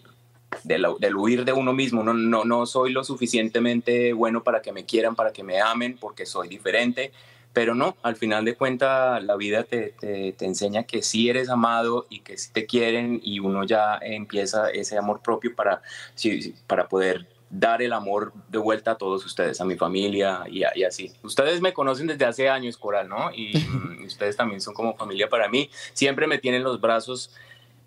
[0.64, 2.02] del, huir de uno mismo.
[2.02, 5.98] No, no, no soy lo suficientemente bueno para que me quieran, para que me amen,
[6.00, 7.12] porque soy diferente.
[7.56, 12.04] Pero no, al final de cuentas la vida te, te, enseña que sí eres amado
[12.10, 15.80] y que sí te quieren y uno ya empieza ese amor propio para,
[16.66, 20.84] para poder dar el amor de vuelta a todos ustedes, a mi familia y, y,
[20.84, 21.14] así.
[21.22, 23.30] Ustedes me conocen desde hace años, Coral, ¿no?
[23.32, 23.54] Y,
[24.04, 25.70] ustedes también son como familia para mí.
[25.94, 27.34] Siempre me tienen los brazos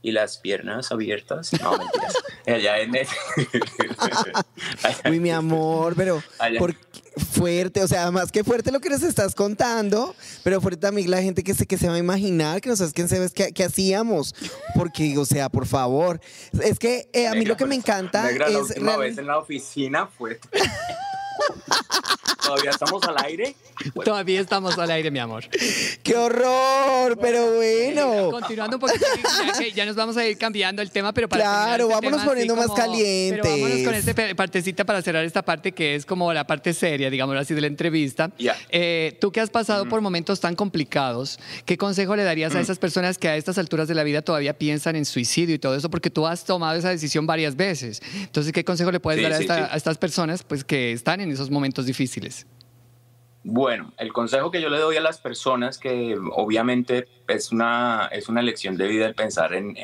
[0.02, 1.52] y las piernas abiertas.
[1.62, 2.14] No, mentiras.
[2.48, 2.92] Allá en
[5.12, 6.24] Uy, mi amor, pero
[7.34, 11.22] fuerte, o sea, más que fuerte lo que nos estás contando, pero fuerte también la
[11.22, 13.64] gente que se, que se va a imaginar, que no sabes quién se ve, qué,
[13.64, 14.34] hacíamos.
[14.76, 16.22] Porque, o sea, por favor.
[16.62, 18.38] Es que eh, a mí lo que me encanta es.
[18.38, 20.40] La última vez en la oficina fue.
[22.50, 23.56] ¿Todavía estamos al aire?
[24.04, 25.44] Todavía estamos al aire, mi amor.
[26.02, 27.16] ¡Qué horror!
[27.22, 28.32] Pero bueno.
[28.32, 29.06] Continuando un poquito,
[29.76, 32.72] ya, nos vamos a ir cambiando el tema, pero para Claro, este vámonos poniendo más
[32.72, 33.42] caliente.
[33.44, 37.12] Pero vámonos con esta partecita para cerrar esta parte que es como la parte seria,
[37.12, 38.32] digamos así, de la entrevista.
[38.70, 42.80] Eh, tú que has pasado por momentos tan complicados, ¿qué consejo le darías a esas
[42.80, 45.92] personas que a estas alturas de la vida todavía piensan en suicidio y todo eso?
[45.92, 48.02] Porque tú has tomado esa decisión varias veces.
[48.16, 51.52] Entonces, ¿qué consejo le puedes dar a, a estas personas pues, que están en esos
[51.52, 52.39] momentos difíciles?
[53.52, 58.30] Bueno, el consejo que yo le doy a las personas, que obviamente es una, es
[58.30, 59.76] una lección de vida el pensar en,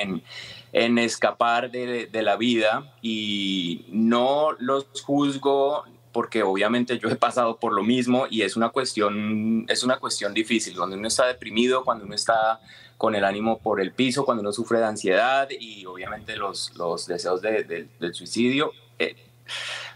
[0.72, 7.58] en, escapar de, de, la vida y no los juzgo porque obviamente yo he pasado
[7.58, 11.84] por lo mismo y es una cuestión, es una cuestión difícil, cuando uno está deprimido,
[11.84, 12.60] cuando uno está
[12.96, 17.08] con el ánimo por el piso, cuando uno sufre de ansiedad y obviamente los, los
[17.08, 18.70] deseos de, del suicidio.
[19.00, 19.25] Eh,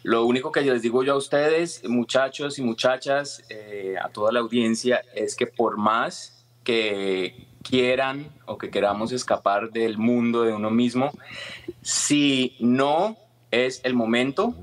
[0.02, 4.40] lo único que les digo yo a ustedes, muchachos y muchachas, eh, a toda la
[4.40, 10.70] audiencia, es que por más que quieran o que queramos escapar del mundo de uno
[10.70, 11.10] mismo,
[11.82, 13.16] si no
[13.50, 14.54] es el momento,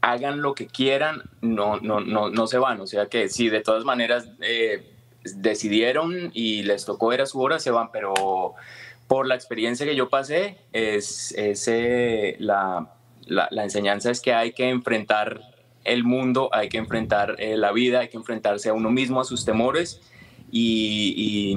[0.00, 2.80] hagan lo que quieran, no, no, no, no se van.
[2.80, 7.58] O sea que si de todas maneras eh, decidieron y les tocó, era su hora,
[7.58, 8.54] se van, pero
[9.06, 11.70] por la experiencia que yo pasé, es, es
[12.40, 12.94] la
[13.26, 15.40] la, enseñanza es que hay que enfrentar
[15.84, 19.24] el mundo, hay que enfrentar eh, la vida, hay que enfrentarse a uno mismo, a
[19.24, 20.00] sus temores
[20.50, 21.54] y,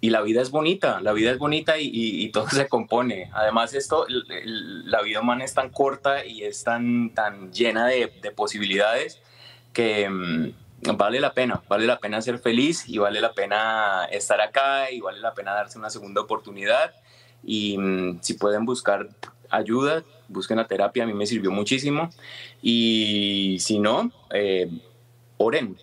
[0.00, 3.30] y, la vida es bonita, la vida es bonita y, todo se compone.
[3.32, 9.20] Además esto, la vida humana es tan corta y es tan, tan llena de, posibilidades
[9.72, 14.40] que mm, vale la pena, vale la pena ser feliz y vale la pena estar
[14.40, 16.92] acá y vale la pena darse una segunda oportunidad
[17.44, 19.08] y mm, si pueden buscar
[19.52, 22.10] ayuda, busquen la terapia, a mí me sirvió muchísimo.
[22.60, 24.68] Y si no, eh,
[25.36, 25.76] oren,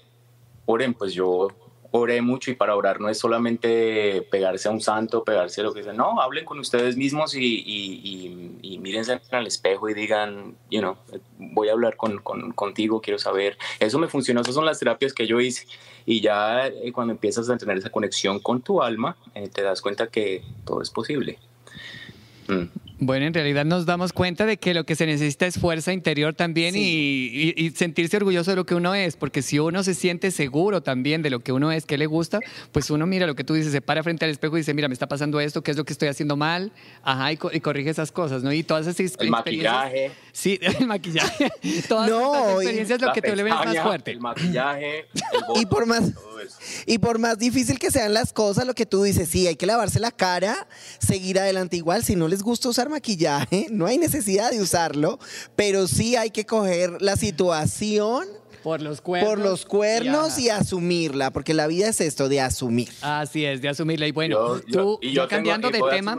[0.65, 1.47] oren, pues yo
[1.91, 5.73] oré mucho y para orar no es solamente pegarse a un santo, pegarse a lo
[5.73, 10.55] que sea, no, hablen con ustedes mismos y, y, y, mírense al espejo y digan,
[10.69, 10.97] you know,
[11.37, 13.57] voy a hablar con, con, contigo, quiero saber.
[13.79, 15.65] Eso me funcionó, esas son las terapias que yo hice
[16.05, 19.81] y ya eh, cuando empiezas a tener esa conexión con tu alma, eh, te das
[19.81, 21.39] cuenta que todo es posible.
[22.47, 22.88] Mm.
[23.01, 26.33] Bueno, en realidad nos damos cuenta de que lo que se necesita es fuerza interior
[26.33, 30.83] también y, sentirse orgulloso de lo que uno es, porque si uno se siente seguro
[30.83, 32.39] también de lo que uno es, que le gusta,
[32.73, 34.89] pues uno mira lo que tú dices, se para frente al espejo y dice, mira,
[34.89, 36.73] me está pasando esto, ¿qué es lo que estoy haciendo mal?
[37.01, 38.51] Ajá, y, corrige esas cosas, ¿no?
[38.51, 39.45] Y todas esas experiencias.
[39.45, 40.11] El maquillaje.
[40.33, 41.49] Sí, el maquillaje.
[41.87, 44.11] todas esas experiencias lo que te vuelven más fuerte.
[44.11, 45.05] El maquillaje.
[45.55, 46.11] y por más
[46.85, 49.65] y por más difícil que sean las cosas, lo que tú dices, sí, hay que
[49.65, 50.67] lavarse la cara,
[50.99, 52.03] seguir adelante igual.
[52.03, 55.19] Si no les gusta usar maquillaje, no hay necesidad de usarlo,
[55.55, 58.27] pero sí hay que coger la situación.
[58.63, 59.29] Por los cuernos.
[59.29, 62.89] Por los cuernos y, asumirla, porque la vida es esto, de asumir.
[63.01, 64.05] Así es, de asumirla.
[64.05, 66.17] Y bueno, tú, y yo cambiando de tema.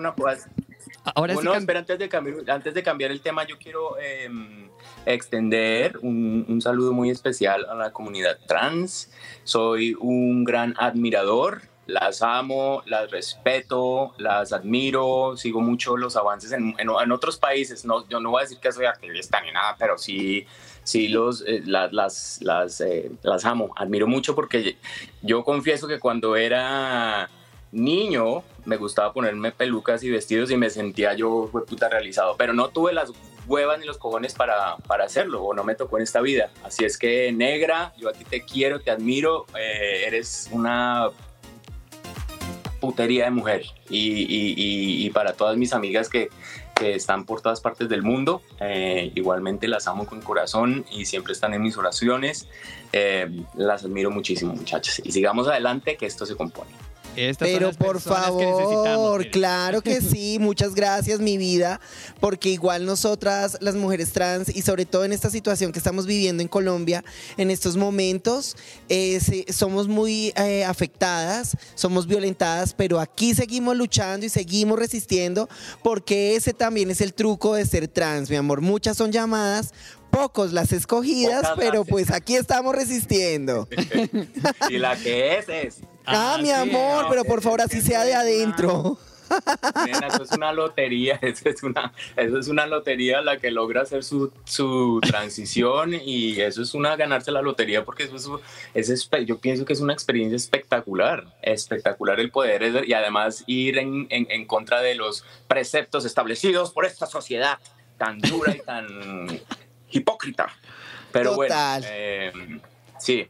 [1.14, 4.70] ahora bueno, sí espera, antes de, cambiar, antes de cambiar el tema, yo quiero em,
[5.04, 9.10] extender un, un, saludo muy especial a la comunidad trans.
[9.44, 16.74] Soy un gran admirador, las amo, las respeto, las admiro, sigo mucho los avances en,
[16.78, 17.84] en, otros países.
[17.84, 20.46] No, yo no voy a decir que soy activista ni nada, pero sí,
[20.82, 24.76] sí los, eh, las, las, las, eh, las amo, admiro mucho porque
[25.22, 27.28] yo confieso que cuando era
[27.72, 32.68] niño me gustaba ponerme pelucas y vestidos y me sentía yo puta realizado, pero no
[32.68, 33.12] tuve las
[33.46, 36.50] huevas ni los cojones para, para hacerlo o no me tocó en esta vida.
[36.62, 41.08] Así es que negra, yo a ti te quiero, te admiro, eh, eres una
[42.80, 46.30] putería de mujer y, para todas mis amigas que,
[46.74, 51.32] que están por todas partes del mundo, eh, igualmente las amo con corazón y siempre
[51.32, 52.48] están en mis oraciones.
[52.92, 56.70] Eh, las admiro muchísimo muchachas y sigamos adelante que esto se compone.
[57.38, 61.80] Pero por favor, claro que sí, muchas gracias mi vida,
[62.20, 66.42] porque igual nosotras, las mujeres trans, y sobre todo en esta situación que estamos viviendo
[66.42, 67.04] en Colombia,
[67.36, 68.56] en estos momentos,
[68.88, 75.48] eh, somos muy eh, afectadas, somos violentadas, pero aquí seguimos luchando y seguimos resistiendo,
[75.82, 78.60] porque ese también es el truco de ser trans, mi amor.
[78.60, 79.72] Muchas son llamadas,
[80.10, 83.68] pocos las escogidas, pero pues aquí estamos resistiendo.
[84.70, 85.80] y la que es es.
[86.06, 88.98] Ah, mi amor, pero por favor así sea de adentro.
[89.88, 94.02] eso es una lotería, eso es una, eso es una lotería la que logra hacer
[94.02, 98.40] su, su transición y eso es una ganarse la lotería porque eso
[98.74, 103.78] es, es, yo pienso que es una experiencia espectacular, espectacular el poder y además ir
[103.78, 107.58] en, en, en contra de los preceptos establecidos por esta sociedad
[107.98, 109.40] tan dura y tan
[109.90, 110.48] hipócrita.
[111.12, 112.32] Pero bueno, eh,
[112.98, 113.28] sí,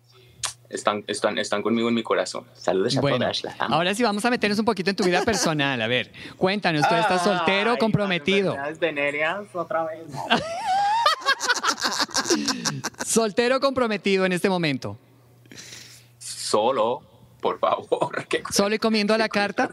[0.70, 2.46] están, están, están conmigo en mi corazón.
[2.54, 3.42] Saludos a todas.
[3.58, 5.82] ahora sí vamos a meternos un poquito en tu vida personal.
[5.82, 8.56] A ver, cuéntanos, ¿tú estás soltero o comprometido?
[9.52, 10.04] otra vez.
[13.04, 14.96] ¿Soltero o comprometido en este momento?
[16.18, 17.02] Solo,
[17.40, 18.24] por favor.
[18.52, 19.70] ¿Solo y comiendo a la carta?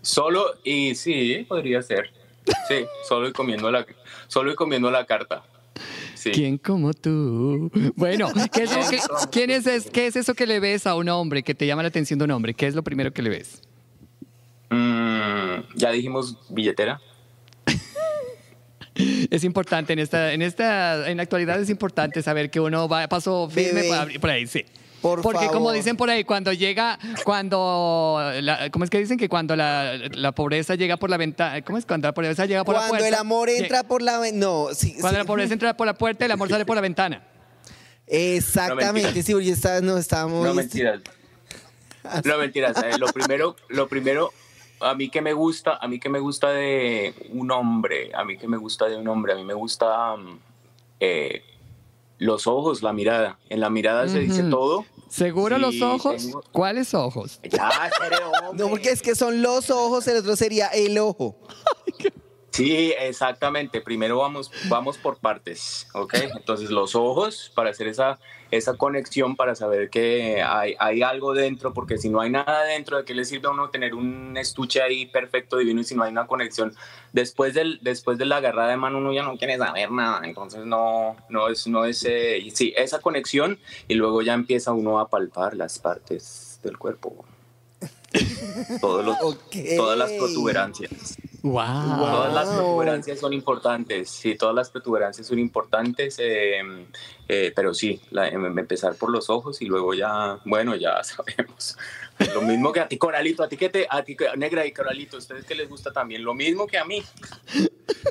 [0.00, 2.12] Solo y sí, podría ser.
[2.68, 3.84] Sí, solo y comiendo la,
[4.28, 5.42] solo y comiendo la carta.
[6.32, 7.70] ¿Quién como tú?
[7.94, 8.98] Bueno, ¿qué es, que,
[9.30, 11.88] ¿quién es, ¿qué es eso que le ves a un hombre, que te llama la
[11.88, 12.54] atención de un hombre?
[12.54, 13.62] ¿Qué es lo primero que le ves?
[14.70, 17.00] Mm, ya dijimos billetera.
[19.30, 23.08] es importante en esta, en esta, en la actualidad es importante saber que uno va,
[23.08, 23.84] pasó firme
[24.20, 24.64] por ahí, sí.
[25.22, 28.20] Porque como dicen por ahí, cuando llega, cuando,
[28.72, 31.86] ¿cómo es que dicen que cuando la, la, pobreza llega por la ventana, ¿cómo es?
[31.86, 32.98] Cuando la pobreza llega por la puerta.
[32.98, 36.24] Cuando el amor entra por la no, sí, Cuando la pobreza entra por la puerta,
[36.24, 37.22] el amor sale por la ventana.
[38.06, 40.46] Exactamente, sí, porque no estábamos.
[40.46, 41.00] No mentiras.
[42.24, 42.76] No mentiras.
[42.82, 44.32] Eh, lo primero, lo primero,
[44.80, 48.38] a mí que me gusta, a mí que me gusta de un hombre, a mí
[48.38, 50.38] que me gusta de un hombre, a mí me gusta mm,
[51.00, 51.42] eh,
[52.18, 53.38] los ojos, la mirada.
[53.48, 54.84] En la mirada se dice todo.
[55.08, 56.30] ¿Seguro los ojos?
[56.52, 57.40] ¿Cuáles ojos?
[57.50, 57.90] Ya,
[58.54, 61.36] no, porque es que son los ojos, el otro sería el ojo.
[62.56, 63.82] Sí, exactamente.
[63.82, 66.14] Primero vamos, vamos por partes, ¿ok?
[66.36, 68.18] Entonces los ojos para hacer esa,
[68.50, 72.96] esa conexión, para saber que hay, hay algo dentro, porque si no hay nada dentro,
[72.96, 76.04] ¿de qué le sirve a uno tener un estuche ahí perfecto, divino, y si no
[76.04, 76.74] hay una conexión?
[77.12, 80.64] Después, del, después de la agarrada de mano uno ya no quiere saber nada, entonces
[80.64, 85.10] no, no es, no es, eh, sí, esa conexión y luego ya empieza uno a
[85.10, 87.26] palpar las partes del cuerpo.
[88.80, 89.56] Todos los, Ok.
[89.76, 91.18] Todas las protuberancias.
[91.50, 91.98] Wow.
[91.98, 96.60] Todas las protuberancias son importantes, sí, todas las protuberancias son importantes, eh,
[97.28, 101.76] eh, pero sí, la- em- empezar por los ojos y luego ya, bueno, ya sabemos.
[102.34, 104.72] Lo mismo que a ti, Coralito, a ti que te, a ti, que- Negra y
[104.72, 106.24] Coralito, ¿a ustedes que les gusta también?
[106.24, 107.02] Lo mismo que a mí.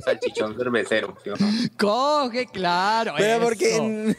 [0.04, 1.48] Salchichón cervecero, ¿sí o no?
[1.78, 3.14] Coge, claro.
[3.18, 3.44] Pero eso.
[3.44, 4.16] porque,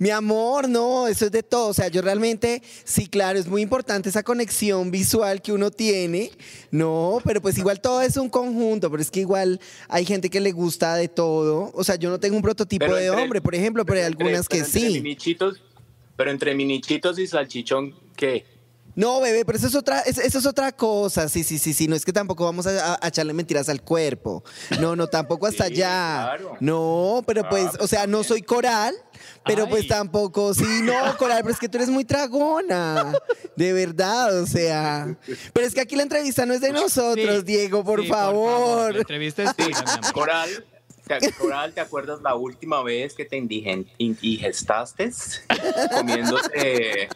[0.00, 1.68] mi amor, no, eso es de todo.
[1.68, 6.30] O sea, yo realmente, sí, claro, es muy importante esa conexión visual que uno tiene.
[6.70, 10.40] No, pero pues igual todo es un conjunto, pero es que igual hay gente que
[10.40, 11.70] le gusta de todo.
[11.74, 14.06] O sea, yo no tengo un prototipo Pero de entre- hombre, por ejemplo, pero hay
[14.06, 15.00] entre- algunas que pero entre sí.
[15.02, 15.60] minichitos,
[16.16, 18.44] pero entre minichitos y salchichón, ¿qué?
[19.00, 21.26] No, bebé, pero eso es otra, es- eso es otra cosa.
[21.30, 21.88] Sí, sí, sí, sí.
[21.88, 24.44] No es que tampoco vamos a, echarle mentiras al cuerpo.
[24.78, 26.34] No, no, tampoco hasta Sí, allá.
[26.36, 26.56] claro.
[26.60, 28.94] No, pero Ah, pues, o pues sea, no soy coral,
[29.46, 33.14] pero pues tampoco, sí, no, coral, pero es que tú eres muy tragona.
[33.56, 35.16] De verdad, o sea.
[35.54, 38.92] Pero es que aquí la entrevista no es de nosotros, Sí, Diego, por sí, favor.
[38.92, 40.12] La entrevista es tuya, mi amor.
[40.12, 40.64] Coral,
[41.06, 45.10] ¿te, Coral, ¿te acuerdas la última vez que te indigen- indigestaste
[45.96, 47.08] comiéndote?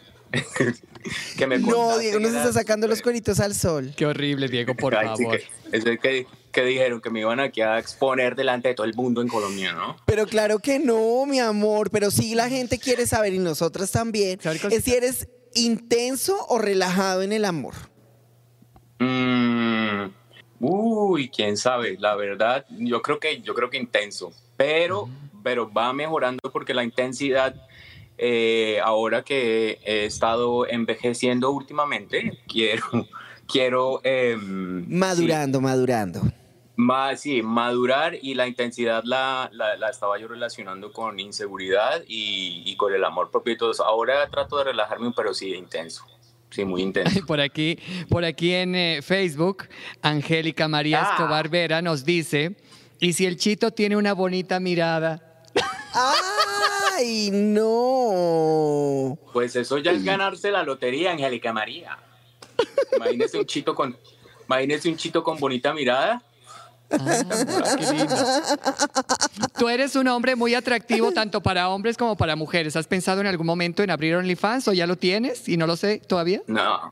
[1.37, 3.93] Que me No, Diego, que no se está sacando los cueritos al sol.
[3.95, 5.39] Qué horrible, Diego, por Ay, sí, favor.
[5.39, 8.85] que, eso es que, que dijeron que me iban aquí a exponer delante de todo
[8.85, 9.97] el mundo en Colombia, ¿no?
[10.05, 11.89] Pero claro que no, mi amor.
[11.91, 14.39] Pero sí la gente quiere saber, y nosotras también,
[14.71, 17.73] es si eres intenso o relajado en el amor.
[18.99, 20.05] Mm,
[20.59, 21.97] uy, quién sabe.
[21.99, 25.09] La verdad, yo creo que yo creo que intenso, pero
[25.45, 27.55] pero va mejorando porque la intensidad
[28.17, 32.83] eh, ahora que he estado envejeciendo últimamente, quiero
[33.47, 36.21] quiero em, Madurando, madurando.
[36.21, 36.29] sí,
[36.77, 42.63] ma- sí, madurar y la intensidad la, la, la estaba yo relacionando con inseguridad y,
[42.65, 43.85] y con el amor propio y todo eso.
[43.85, 46.03] Ahora trato de relajarme, pero sí intenso,
[46.49, 47.19] sí, muy intenso.
[47.27, 47.77] Por aquí,
[48.09, 49.67] por aquí en eh, Facebook,
[50.01, 51.11] Angélica María Ah.
[51.15, 52.55] Escobar Vera nos dice,
[52.99, 55.24] ¿y si el chito tiene una bonita mirada?
[55.93, 59.17] ¡Ay, no!
[59.33, 61.97] Pues eso ya es ganarse la lotería, Angélica María.
[62.95, 63.97] Imagínese un chito con,
[64.45, 66.21] imagínese un chito con bonita mirada.
[66.91, 68.15] Ah, qué lindo.
[69.57, 72.75] Tú eres un hombre muy atractivo tanto para hombres como para mujeres.
[72.75, 75.75] ¿Has pensado en algún momento en abrir OnlyFans o ya lo tienes y no lo
[75.75, 76.41] sé todavía?
[76.47, 76.91] No.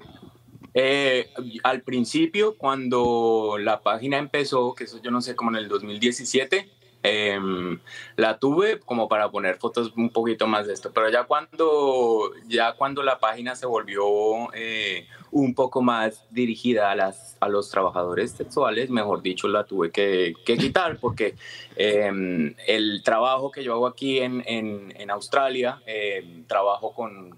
[0.74, 1.30] Eh,
[1.64, 6.70] al principio, cuando la página empezó, que eso yo no sé, como en el 2017,
[7.04, 7.80] em,
[8.16, 12.74] la tuve como para poner fotos un poquito más de esto, pero ya cuando, ya
[12.74, 14.04] cuando la página se volvió
[14.54, 19.92] eh, un poco más dirigida a, las, a los trabajadores sexuales, mejor dicho, la tuve
[19.92, 21.36] que, quitar porque
[21.76, 27.38] em, el trabajo que yo hago aquí en, en, en Australia, em, trabajo con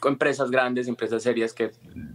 [0.00, 1.70] con empresas grandes, empresas serias que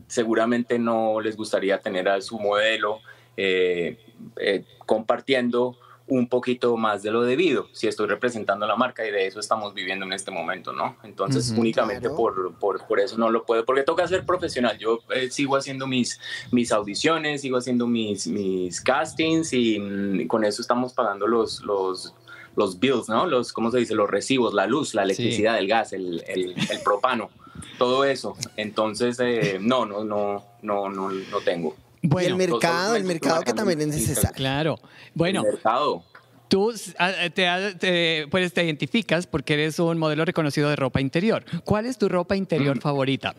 [0.08, 3.00] seguramente no les gustaría tener a su modelo
[3.38, 3.98] eh,
[4.38, 5.78] eh, compartiendo
[6.08, 9.74] un poquito más de lo debido, si estoy representando la marca y de eso estamos
[9.74, 10.98] viviendo en este momento, ¿no?
[11.04, 12.16] Entonces únicamente claro.
[12.16, 14.78] por, por, por eso no lo puedo, porque toca ser profesional.
[14.78, 16.20] Yo eh, sigo haciendo mis,
[16.52, 21.62] mis audiciones, sigo haciendo mis, mis castings y mm, con eso estamos pagando los...
[21.62, 22.14] los
[22.58, 23.26] los bills, ¿no?
[23.26, 23.96] Los, ¿cómo se dice?
[23.96, 27.30] Los recibos, la luz, la electricidad, el gas, el, el, el propano,
[27.78, 28.38] todo eso.
[28.56, 31.76] Entonces, eh, no, no, no, no, no, no tengo.
[32.06, 34.32] Y el Bueno, mercado, el mercado que también es necesario.
[34.36, 34.80] claro.
[35.14, 36.04] Bueno, El mercado.
[36.48, 41.44] tú ah, te, te- pues, te identificas porque eres un modelo reconocido de ropa interior.
[41.64, 42.82] ¿Cuál es tu ropa interior Mm.
[42.82, 43.36] favorita?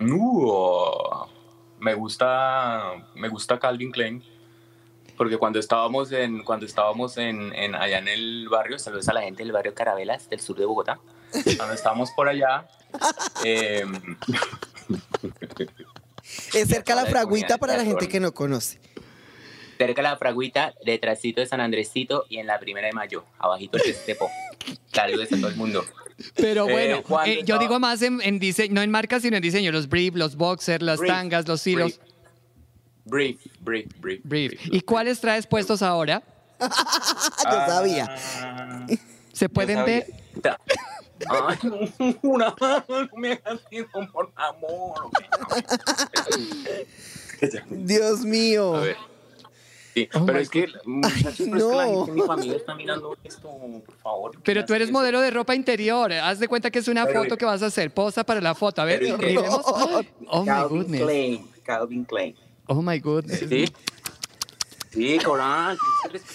[0.00, 1.26] Uh,
[1.80, 4.22] me gusta, me gusta Calvin Klein.
[5.16, 9.22] Porque cuando estábamos en, cuando estábamos en, en- allá en el barrio, saludos a la
[9.22, 10.98] gente del barrio Carabelas, del sur de Bogotá.
[11.56, 12.68] Cuando estábamos por allá,
[13.44, 14.16] em,
[16.54, 18.78] Es cerca la ponía para la gente que no conoce.
[19.78, 23.78] cerca de la fraguita, detrásito de San Andresito y en la primera de mayo, abajito
[23.78, 24.30] del Estepo.
[24.92, 25.84] Saludos a todo el mundo.
[26.34, 29.42] Pero Eh, bueno, eh, yo digo más en, en diseño, no en marcas, sino en
[29.42, 29.70] diseño.
[29.70, 32.00] Los brief, los boxers, las Brief, tangas, los hilos.
[33.04, 34.20] Brief, brief, brief.
[34.24, 34.52] Brief.
[34.72, 36.22] ¿Y cuáles traes puestos ahora?
[36.60, 38.16] Yo sabía.
[38.40, 38.86] Ah,
[39.32, 40.06] ¿Se pueden ver?
[41.28, 41.56] Ay,
[42.22, 42.54] una
[42.88, 43.60] no me hagas
[44.12, 44.94] por favor.
[47.70, 48.76] Dios mío.
[48.76, 48.96] A ver.
[49.94, 52.04] Sí, Oh pero my es que, muchachos, pero es que la no.
[52.04, 53.48] gente, mi familia está mirando esto,
[53.86, 54.32] por favor.
[54.44, 56.12] Pero tú eres modelo de ropa interior.
[56.12, 57.90] Haz de cuenta que es una Pero- foto que vas a hacer.
[57.94, 58.82] Posa para la foto.
[58.82, 59.60] A ver, miremos.
[60.28, 61.02] Oh my Calvin goodness.
[61.02, 62.34] Klein, Calvin Klein.
[62.66, 63.40] Oh my goodness.
[63.48, 63.64] ¿Sí?
[64.90, 65.76] Sí, Corán.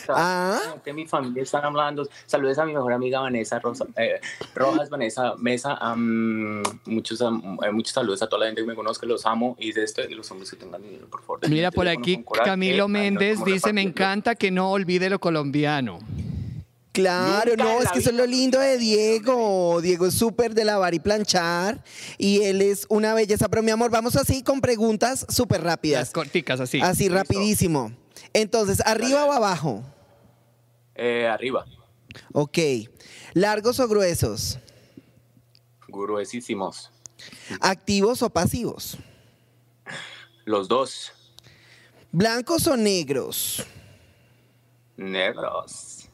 [0.09, 0.59] Ah.
[0.85, 2.07] De mi familia están hablando.
[2.25, 4.19] Saludos a mi mejor amiga Vanessa Rosa, eh,
[4.53, 5.73] Rojas, Vanessa Mesa.
[5.81, 9.55] am, muchos, eh, muchos saludos a toda la gente que me conozca, los amo.
[9.59, 11.49] Y de esto, y los hombres que tengan dinero, por favor.
[11.49, 13.81] Mira, por aquí Camilo eh, Méndez dice, me repartiendo".
[13.89, 15.99] encanta que no olvide lo colombiano.
[16.93, 19.79] Claro, Nunca no, es que eso es lo lindo de Diego.
[19.81, 21.81] Diego es súper de lavar y planchar
[22.17, 23.47] y él es una belleza.
[23.47, 26.11] Pero mi amor, vamos así con preguntas súper Las rápidas.
[26.11, 26.81] corticas así.
[26.81, 27.93] Así rapidísimo.
[28.34, 29.84] Entonces, ¿arriba o abajo?
[30.95, 31.65] Eh, arriba,
[32.34, 32.57] Ok.
[33.34, 34.59] ¿Largos o gruesos?
[35.88, 36.89] gruesísimos.
[37.59, 38.97] ¿Activos o pasivos?
[40.45, 41.11] Los dos,
[42.13, 43.65] ¿Blancos o negros?
[44.97, 46.09] negros.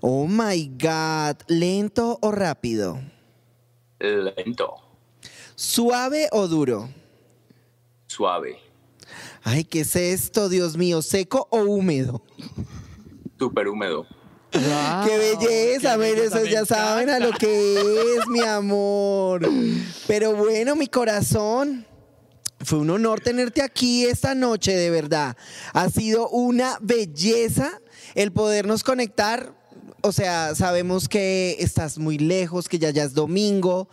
[0.00, 1.36] Oh my God.
[1.48, 3.00] ¿Lento o rápido?
[3.98, 4.76] Lento,
[5.54, 6.88] ¿Suave o duro?
[8.06, 8.58] suave,
[9.42, 11.02] Ay, ¿qué es esto, Dios mío?
[11.02, 12.22] ¿Seco o húmedo?
[13.38, 14.06] súper húmedo.
[14.52, 15.92] Wow, ¡Qué belleza!
[15.92, 19.48] qué belleza, eso ya saben a lo que es, mi amor.
[20.06, 21.86] Pero bueno, mi corazón.
[22.60, 25.36] Fue un honor tenerte aquí esta noche, de verdad.
[25.74, 27.80] Ha sido una belleza
[28.16, 29.54] el podernos conectar.
[30.00, 33.88] O sea, sabemos que estás muy lejos, que ya ya es domingo,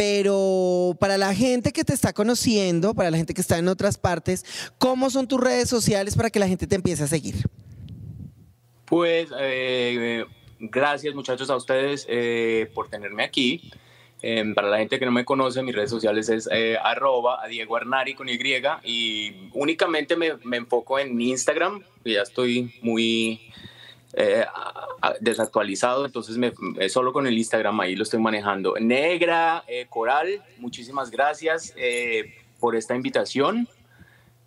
[0.00, 3.98] pero para la gente que te está conociendo, para la gente que está en otras
[3.98, 7.34] partes, ¿cómo son tus redes sociales para que la gente te empiece a seguir?
[8.86, 10.24] Pues eh,
[10.58, 13.70] gracias muchachos a ustedes eh, por tenerme aquí.
[14.22, 17.48] Em, para la gente que no me conoce, mis redes sociales es eh, arroba a
[17.48, 18.38] Diego Arnari con Y
[18.84, 23.52] y únicamente me, me enfoco en Instagram, que ya estoy muy
[24.14, 24.44] eh,
[25.20, 26.36] desactualizado, entonces
[26.78, 28.74] eh, solo con el Instagram ahí lo estoy manejando.
[28.80, 31.74] Negra, eh, Coral, muchísimas gracias
[32.58, 33.68] por esta invitación.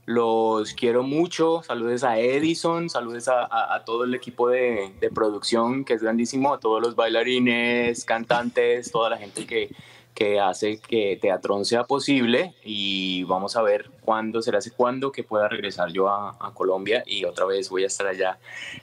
[0.06, 1.64] Los quiero mucho.
[1.64, 6.82] Saludos a Edison, saludos a, todo el equipo de producción, que es grandísimo, a todos
[6.82, 9.70] los bailarines, cantantes, toda la gente que,
[10.14, 12.54] que hace que Teatrón sea posible.
[12.64, 17.04] Y vamos a ver cuándo será ese cuándo que pueda regresar yo a, a Colombia
[17.06, 18.38] y otra vez voy a estar allá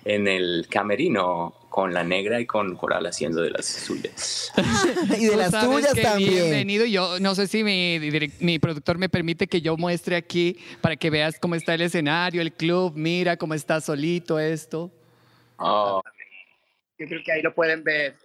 [0.05, 4.53] en el camerino con la negra y con Coral haciendo de las suyas.
[5.18, 6.31] Y de las tuyas también.
[6.35, 6.85] Bienvenido.
[6.87, 10.97] Yo no sé si mi, direc- mi productor me permite que yo muestre aquí para
[10.97, 12.93] que veas cómo está el escenario, el club.
[12.97, 14.91] Mira cómo está solito esto.
[15.59, 16.03] Oh,
[16.99, 18.16] Yo creo que ahí lo pueden ver.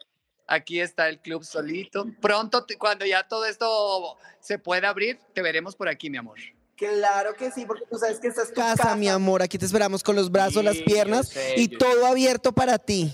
[0.47, 2.05] Aquí está el club solito.
[2.21, 6.37] Pronto, cuando ya todo esto se pueda abrir, te veremos por aquí, mi amor.
[6.75, 9.41] Claro que sí, porque tú sabes que esta es tu casa, mi amor.
[9.41, 13.13] Aquí te esperamos con los brazos, las Sí, piernas sé, y todo abierto para ti.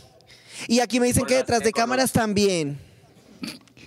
[0.68, 2.80] Y aquí me dicen que detrás de cámaras también.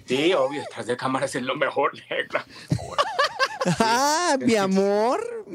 [0.06, 2.44] sí, obvio, detrás de cámaras es lo mejor, negra.
[3.78, 5.46] Ah, mi amor.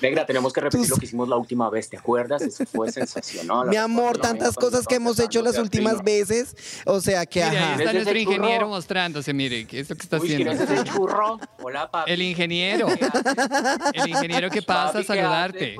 [0.00, 2.42] Negra, tenemos que repetir Tus- lo que hicimos la última vez, ¿te acuerdas?
[2.42, 3.68] Eso fue sensacional.
[3.68, 6.54] Mi amor, tantas cosas que hemos hecho las últimas veces.
[6.84, 7.70] O sea que, Mire, ahí ajá.
[7.72, 8.32] está ¿Ese es nuestro churro?
[8.34, 10.50] ingeniero mostrándose, mire, ¿qué es lo que está Uy, haciendo?
[10.56, 11.38] ¿quieres ese churro?
[11.62, 12.10] Hola, papi.
[12.12, 12.88] El ingeniero.
[13.92, 15.76] El ingeniero que pasa a Papi, ¿qué saludarte.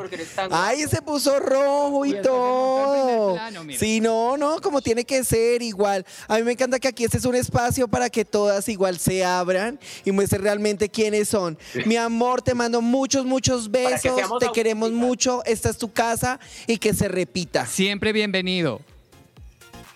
[0.51, 3.35] Ay, se puso rojo y todo.
[3.35, 3.63] plano.
[3.79, 6.05] Sí, no, no, como tiene que ser igual.
[6.27, 9.25] A mí me encanta que aquí este es un espacio para que todas igual se
[9.25, 11.59] abran y muestren realmente quiénes son.
[11.87, 14.08] Mi amor, te mando muchos, muchos besos.
[14.41, 15.43] Te queremos mucho.
[15.45, 17.67] Esta es tu casa y que se repita.
[17.67, 18.81] Siempre bienvenido.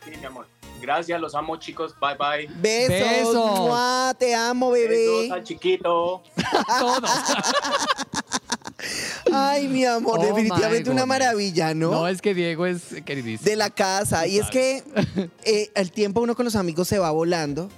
[0.04, 0.46] Sí, mi amor.
[0.80, 1.94] Gracias, los amo, chicos.
[2.00, 2.48] Bye, bye.
[2.60, 2.88] Besos.
[2.88, 3.60] Besos.
[3.60, 4.14] ¡Mua!
[4.18, 5.06] Te amo, bebé.
[5.06, 6.22] Besos al chiquito.
[6.80, 7.10] Todos.
[9.32, 11.90] Ay, mi amor, Oh, definitivamente una maravilla, ¿no?
[11.92, 13.48] No, es que Diego es queridísimo.
[13.48, 14.26] de la casa.
[14.26, 14.82] Y es que
[15.44, 17.70] eh, el tiempo uno con los amigos se va volando.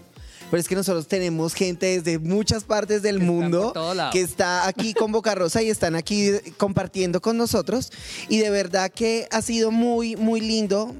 [0.54, 3.72] Pero es que nosotros tenemos gente desde muchas partes del Que mundo
[4.12, 7.90] que está aquí con Boca Rosa y están aquí compartiendo con nosotros.
[8.28, 10.94] Y de verdad que ha sido muy, muy lindo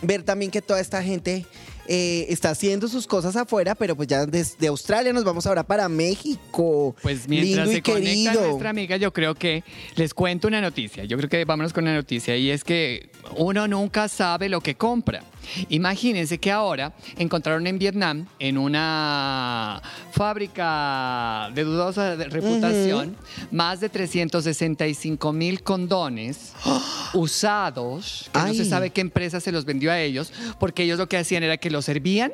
[0.00, 1.44] ver también que toda esta gente
[1.86, 5.86] eh, está haciendo sus cosas afuera, pero pues ya desde Australia nos vamos ahora para
[5.90, 6.96] México.
[7.02, 8.46] Pues mientras lindo y se conecta querido.
[8.48, 9.64] nuestra amiga, yo creo que
[9.96, 11.04] les cuento una noticia.
[11.04, 14.76] Yo creo que vámonos con una noticia y es que uno nunca sabe lo que
[14.76, 15.22] compra.
[15.68, 19.82] Imagínense que ahora encontraron en Vietnam, en una
[20.12, 23.16] fábrica de dudosa reputación,
[23.50, 26.52] más de 365 mil condones
[27.14, 31.08] usados, que no se sabe qué empresa se los vendió a ellos, porque ellos lo
[31.08, 32.32] que hacían era que los servían,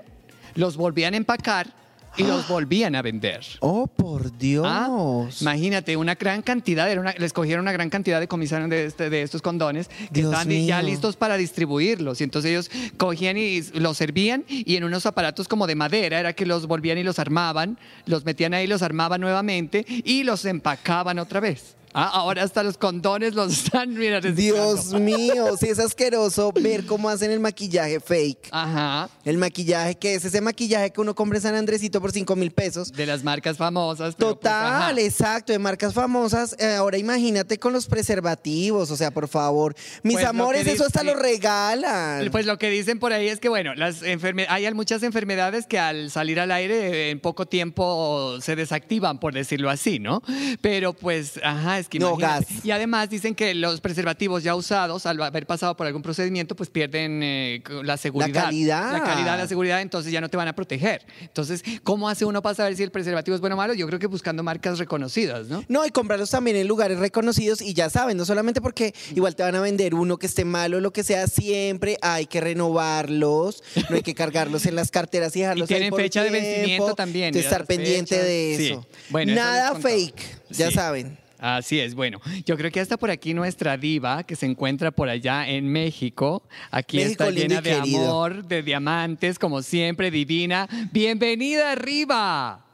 [0.55, 1.84] los volvían a empacar
[2.17, 3.45] y los volvían a vender.
[3.61, 4.67] Oh, por Dios.
[4.69, 8.87] Ah, imagínate, una gran cantidad, era una- les cogieron una gran cantidad de comisarios de,
[8.87, 12.21] este- de estos condones que Dios estaban ya listos para distribuirlos.
[12.21, 16.33] Y entonces ellos cogían y los servían y en unos aparatos como de madera era
[16.33, 21.19] que los volvían y los armaban, los metían ahí, los armaban nuevamente y los empacaban
[21.19, 21.77] otra vez.
[21.95, 24.21] Ah, ahora hasta los condones los están, mira.
[24.21, 28.49] Dios mío, sí es asqueroso ver cómo hacen el maquillaje fake.
[28.51, 29.09] Ajá.
[29.25, 32.51] El maquillaje que es ese maquillaje que uno compra en San Andresito por 5 mil
[32.51, 32.93] pesos.
[32.93, 34.17] De las marcas famosas.
[34.17, 34.41] pero pues.
[34.41, 36.57] Total, exacto, de marcas famosas.
[36.59, 39.75] Eh, ahora imagínate con los preservativos, o sea, por favor.
[40.03, 42.29] Mis Pues amores, eso hasta lo regalan.
[42.31, 46.11] Pues lo que dicen por ahí es que, bueno, las hay muchas enfermedades que al
[46.11, 50.23] salir al aire en poco tiempo se desactivan, por decirlo así, ¿no?
[50.61, 52.55] Pero pues, ajá, es que No, imagínate.
[52.55, 52.64] gas.
[52.64, 56.70] Y además dicen que los preservativos ya usados, al haber pasado por algún procedimiento, pues
[56.70, 58.45] pierden eh, la seguridad.
[58.45, 58.93] calidad.
[58.93, 61.03] La calidad, la seguridad, entonces ya no te van a proteger.
[61.20, 63.74] Entonces, ¿cómo hace uno para saber si el preservativo es bueno o malo?
[63.74, 65.64] Yo creo que buscando marcas reconocidas, ¿no?
[65.68, 69.43] No, y comprarlos también en lugares reconocidos y ya saben, no solamente porque igual te
[69.43, 73.62] van a vender uno que esté malo o lo que sea, siempre hay que renovarlos,
[73.91, 76.95] no hay que cargarlos en las carteras y dejarlos ahí tienen por fecha de vencimiento
[76.95, 78.66] también, de estar pendiente de Sí.
[78.70, 78.87] eso.
[79.11, 80.20] Bueno, Nada fake,
[80.51, 80.74] ya Sí.
[80.74, 81.18] saben.
[81.47, 85.11] Así es, bueno, yo creo que hasta por aquí nuestra diva, que se encuentra por
[85.11, 88.03] allá en México, aquí México está llena de querido.
[88.03, 90.67] amor, de diamantes, como siempre, divina.
[90.91, 92.65] Bienvenida arriba.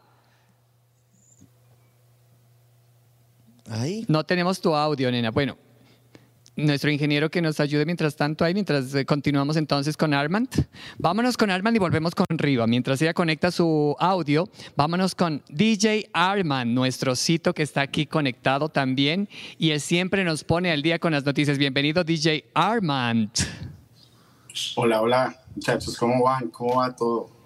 [3.69, 4.05] Ay.
[4.07, 5.33] No tenemos tu audio, nena.
[5.33, 5.59] Bueno,
[6.67, 10.49] nuestro ingeniero que nos ayude mientras tanto ahí, mientras eh, continuamos entonces con Armand.
[10.99, 12.67] Vámonos con Armand y volvemos con Riva.
[12.67, 18.69] Mientras ella conecta su audio, vámonos con DJ Armand, nuestro cito que está aquí conectado
[18.69, 21.59] también y él siempre nos pone al día con las noticias.
[21.59, 23.31] Bienvenido DJ Armand.
[24.77, 26.49] Hola, hola, muchachos, ¿cómo van?
[26.49, 27.40] ¿Cómo va todo?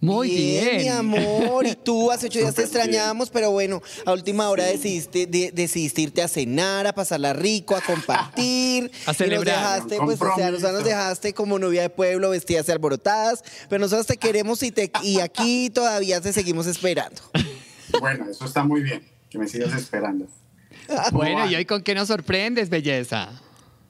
[0.00, 0.76] Muy bien.
[0.78, 1.66] mi amor.
[1.66, 2.72] Y tú hace ocho días te bien.
[2.72, 7.76] extrañábamos, pero bueno, a última hora decidiste, de- decidiste irte a cenar, a pasarla rico,
[7.76, 8.90] a compartir.
[9.06, 9.56] A Y celebrar.
[9.80, 13.42] nos dejaste, pues, o sea, nos, dejaste como novia de pueblo, vestidas y alborotadas.
[13.68, 17.20] Pero nosotros te queremos y, te, y aquí todavía te seguimos esperando.
[17.98, 20.28] Bueno, eso está muy bien, que me sigas esperando.
[21.10, 21.50] Bueno?
[21.50, 23.30] ¿y hoy con qué nos sorprendes, belleza?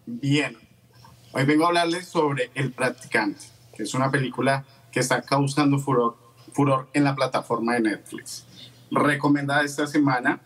[0.07, 0.57] Bien,
[1.32, 3.45] hoy vengo a hablarles sobre El Practicante,
[3.76, 6.16] que es una película que está causando furor,
[6.53, 8.45] furor en la plataforma de Netflix.
[8.91, 10.41] Recomendada esta semana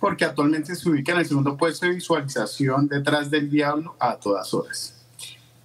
[0.00, 4.52] porque actualmente se ubica en el segundo puesto de visualización detrás del diablo a todas
[4.52, 4.94] horas.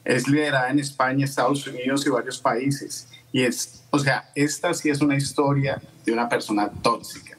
[0.03, 3.07] Es liderada en España, Estados Unidos y varios países.
[3.31, 7.37] Y es, o sea, esta sí es una historia de una persona tóxica.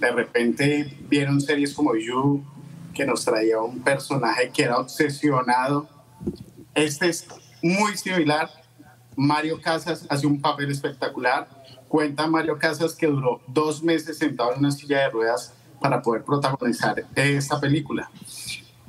[0.00, 2.44] De repente vieron series como You,
[2.94, 5.88] que nos traía un personaje que era obsesionado.
[6.74, 7.26] Este es
[7.62, 8.50] muy similar.
[9.16, 11.48] Mario Casas hace un papel espectacular.
[11.88, 16.24] Cuenta Mario Casas que duró dos meses sentado en una silla de ruedas para poder
[16.24, 18.10] protagonizar esta película.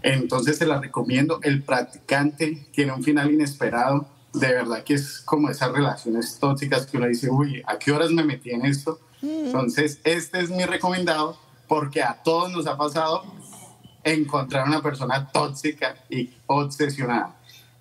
[0.01, 1.39] Entonces se la recomiendo.
[1.43, 4.07] El practicante tiene un final inesperado.
[4.33, 8.11] De verdad que es como esas relaciones tóxicas que uno dice, uy, ¿a qué horas
[8.11, 8.99] me metí en esto?
[9.21, 13.23] Entonces, este es mi recomendado porque a todos nos ha pasado
[14.03, 17.36] encontrar una persona tóxica y obsesionada.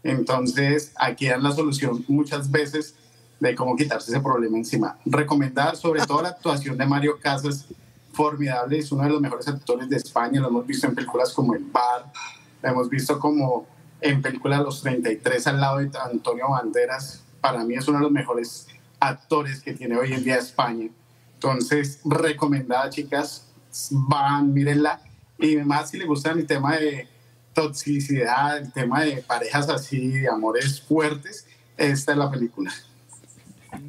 [0.07, 2.94] Entonces, aquí dan la solución muchas veces
[3.40, 4.96] de cómo quitarse ese problema encima.
[5.04, 7.66] Recomendar sobre todo la actuación de Mario Casas,
[8.12, 11.54] formidable, es uno de los mejores actores de España, lo hemos visto en películas como
[11.54, 12.07] El Bar,
[12.62, 13.66] lo hemos visto como
[14.00, 18.12] en película Los 33 al lado de Antonio Banderas, para mí es uno de los
[18.12, 18.68] mejores
[19.00, 20.88] actores que tiene hoy en día España.
[21.34, 23.48] Entonces, recomendada, chicas,
[23.90, 25.00] van, mírenla.
[25.38, 27.07] Y más si les gusta el tema de
[27.57, 31.46] toxicidad, el tema de parejas así, de amores fuertes,
[31.76, 32.72] esta es la película.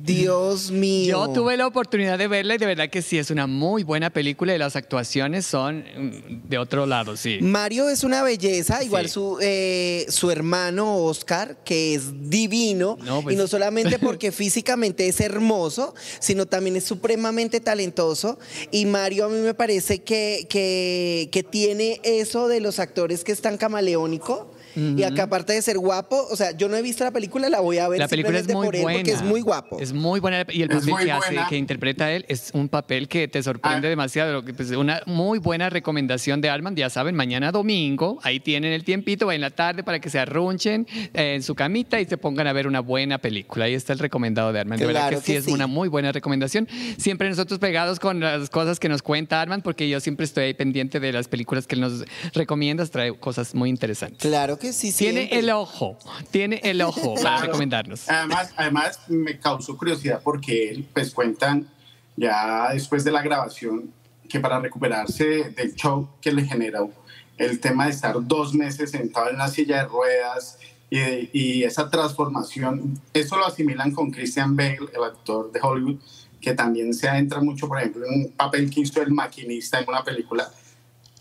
[0.03, 1.27] Dios mío.
[1.27, 4.09] Yo tuve la oportunidad de verla y de verdad que sí, es una muy buena
[4.09, 7.39] película y las actuaciones son mm, de otro lado, sí.
[7.41, 9.11] Mario es una belleza, igual Sí.
[9.13, 15.07] su, eh, su hermano Oscar, que es divino, No, pues- y no solamente porque físicamente
[15.07, 18.39] es hermoso, sino también es supremamente talentoso.
[18.71, 23.31] Y Mario a mí me parece que, que, que tiene eso de los actores que
[23.31, 24.51] están camaleónico.
[24.77, 27.59] Y acá aparte de ser guapo, o sea, yo no he visto la película, la
[27.59, 28.99] voy a ver La película es muy por él buena.
[28.99, 29.79] porque es muy guapo.
[29.79, 33.27] Es muy buena y el papel que hace, que interpreta él es un papel que
[33.27, 33.89] te sorprende Ah.
[33.89, 34.33] demasiado.
[34.33, 38.71] Lo que, pues, una muy buena recomendación de Armand, ya saben, mañana domingo, ahí tienen
[38.73, 42.17] el tiempito, en la tarde para que se arrunchen eh, en su camita y se
[42.17, 43.65] pongan a ver una buena película.
[43.65, 44.79] Ahí está el recomendado de Armand.
[44.79, 46.67] De verdad que sí es una muy buena recomendación.
[46.97, 50.53] Siempre nosotros pegados con las cosas que nos cuenta Armand, porque yo siempre estoy ahí
[50.53, 52.03] pendiente de las películas que él nos
[52.33, 54.19] recomienda, trae cosas muy interesantes.
[54.19, 55.39] Claro que sí, Tiene siempre.
[55.39, 55.97] el ojo,
[56.31, 57.45] tiene el ojo para Claro.
[57.47, 58.09] recomendarnos.
[58.09, 61.67] Además, además, me causó curiosidad porque pues cuentan
[62.15, 63.91] ya después de la grabación
[64.29, 66.91] que para recuperarse del show que le generó
[67.37, 70.57] el tema de estar dos meses sentado en la silla de ruedas
[70.89, 75.97] y, y esa transformación, eso lo asimilan con Christian Bale, el actor de Hollywood,
[76.41, 79.89] que también se adentra mucho, por ejemplo, en un papel que hizo el maquinista en
[79.89, 80.49] una película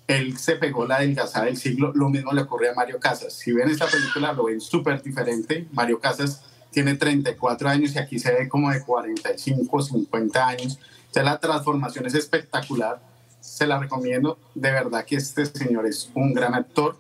[0.06, 3.32] él se pegó la delgazada del siglo, lo mismo le ocurre a Mario Casas.
[3.32, 5.66] Si ven esta película lo ven súper diferente.
[5.72, 10.78] Mario Casas tiene 34 años y aquí se ve como de 45, 50 años.
[10.98, 13.00] Entonces la transformación es espectacular,
[13.40, 14.38] se la recomiendo.
[14.54, 16.96] De verdad que este señor es un gran actor.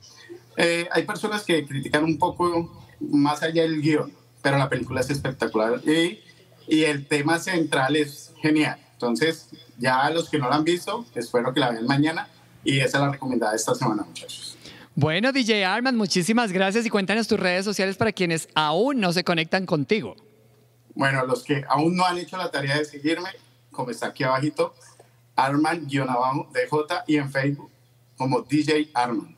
[0.56, 5.10] Eh, hay personas que critican un poco más allá del guion, pero la película es
[5.10, 6.20] espectacular y,
[6.66, 8.80] y el tema central es genial.
[8.94, 12.28] Entonces, ya a los que no la han visto, espero que la vean mañana
[12.66, 14.56] y esa es la recomendada de esta semana, muchachos.
[14.94, 19.24] Bueno, DJ Arman, muchísimas gracias y cuéntanos tus redes sociales para quienes aún no se
[19.24, 20.16] conectan contigo.
[20.94, 23.28] Bueno, los que aún no han hecho la tarea de seguirme,
[23.70, 24.74] como está aquí abajito,
[25.36, 26.06] Arman-DJ
[27.06, 27.70] y en Facebook
[28.16, 29.35] como DJ Arman.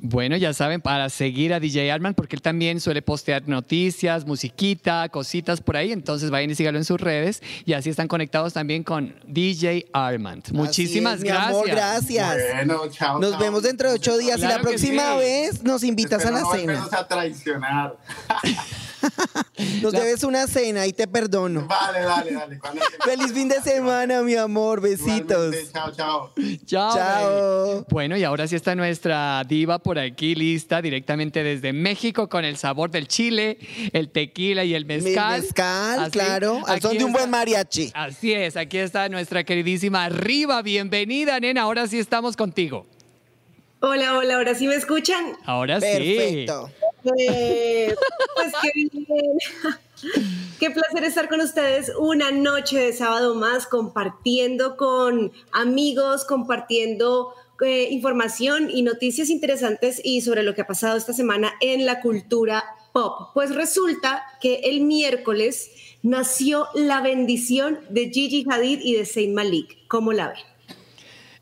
[0.00, 5.08] Bueno, ya saben, para seguir a DJ Arman, porque él también suele postear noticias, musiquita,
[5.08, 5.92] cositas por ahí.
[5.92, 10.52] Entonces vayan y síganlo en sus redes y así están conectados también con DJ Armand.
[10.52, 11.50] Muchísimas Así es, mi gracias.
[11.50, 12.36] amor, gracias.
[12.54, 13.18] Bueno, chao.
[13.18, 13.40] Nos chao.
[13.40, 15.18] vemos dentro de ocho días y la próxima sí.
[15.18, 16.88] vez nos invitas a la no cena.
[16.90, 17.96] a traicionar.
[19.82, 21.66] Nos debes una cena y te perdono.
[21.66, 22.58] Vale, dale, dale.
[23.04, 24.80] Feliz fin de semana, mi amor.
[24.80, 25.54] Besitos.
[25.54, 26.32] Igualmente, Chao, chao.
[26.66, 26.94] Chao.
[26.96, 27.86] Chao.
[27.90, 32.56] Bueno, y ahora sí está nuestra diva por aquí lista directamente desde México con el
[32.56, 33.58] sabor del chile,
[33.92, 35.40] el tequila y el Mi mezcal.
[35.42, 36.60] mezcal, Así, claro.
[36.66, 37.90] Al son de un buen mariachi.
[37.94, 40.62] Así es, aquí está nuestra queridísima Riva.
[40.62, 41.62] Bienvenida, nena.
[41.62, 42.86] Ahora sí estamos contigo.
[43.80, 45.24] Hola, hola, ahora sí me escuchan.
[45.44, 45.86] Ahora sí.
[45.86, 46.70] Perfecto.
[47.18, 47.94] Eh,
[48.36, 48.90] pues qué bien.
[50.60, 57.32] Qué placer estar con ustedes una noche de sábado más, compartiendo con amigos, compartiendo
[57.64, 62.00] eh, información y noticias interesantes y sobre lo que ha pasado esta semana en la
[62.00, 63.30] cultura pop.
[63.34, 65.70] Pues resulta que el miércoles
[66.02, 69.78] nació la bendición de Gigi Hadid y de Zayn Malik.
[69.88, 70.38] ¿Cómo la ven?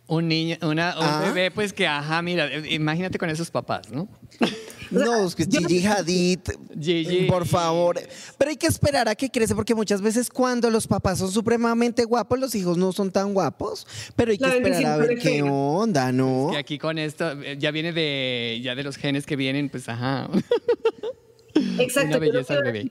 [0.08, 1.22] Un niño, una, un Ah.
[1.26, 4.08] bebé, pues que, ajá, mira, eh, imagínate con esos papás, ¿no?
[4.90, 6.40] No, es que Gigi Hadid,
[6.80, 7.26] Gigi.
[7.26, 8.00] por favor.
[8.38, 12.04] Pero hay que esperar a que crece porque muchas veces cuando los papás son supremamente
[12.04, 13.86] guapos, los hijos no son tan guapos.
[14.14, 16.50] Pero hay que La esperar a ver qué onda, ¿no?
[16.52, 19.88] Y aquí con esto, eh, ya viene de, ya de los genes que vienen, pues,
[19.88, 20.28] ajá.
[21.78, 22.08] Exacto.
[22.08, 22.90] Una belleza bebé.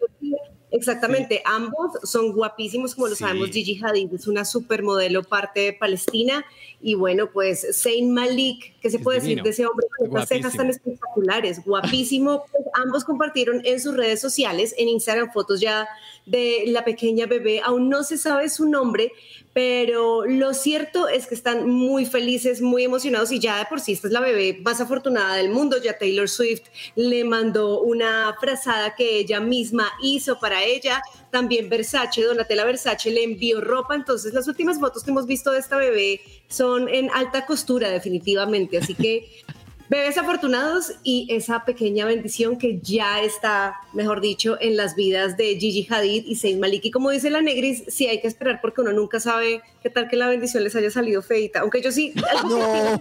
[0.76, 3.24] Exactamente, ambos son guapísimos, como lo Sí.
[3.24, 3.50] sabemos.
[3.50, 6.46] Gigi Hadid es una supermodelo parte de Palestina.
[6.82, 9.42] Y bueno, pues Zayn Malik, ¿qué se Es puede divino.
[9.42, 11.64] decir de ese hombre con estas cejas tan espectaculares?
[11.66, 12.44] Guapísimo.
[12.52, 15.88] Pues ambos compartieron en sus redes sociales, en Instagram, fotos ya
[16.26, 17.62] de la pequeña bebé.
[17.64, 19.12] Aún no se sabe su nombre,
[19.54, 23.94] pero lo cierto es que están muy felices, muy emocionados y ya de por sí
[23.94, 25.78] esta es la bebé más afortunada del mundo.
[25.82, 26.64] Ya Taylor Swift
[26.96, 31.02] le mandó una frazada que ella misma hizo para ella.
[31.32, 33.96] También Versace, Donatella Versace le envió ropa.
[33.96, 36.20] Entonces las últimas fotos que hemos visto de esta bebé
[36.50, 38.78] son en alta costura definitivamente.
[38.78, 39.30] Así que
[39.90, 45.58] bebés afortunados y esa pequeña bendición que ya está, mejor dicho, en las vidas de
[45.60, 46.86] Gigi Hadid y Zayn Malik.
[46.86, 50.08] Y como dice la Negris, sí hay que esperar porque uno nunca sabe qué tal
[50.08, 51.60] que la bendición les haya salido feita.
[51.62, 52.14] Aunque yo sí...
[52.46, 53.00] No.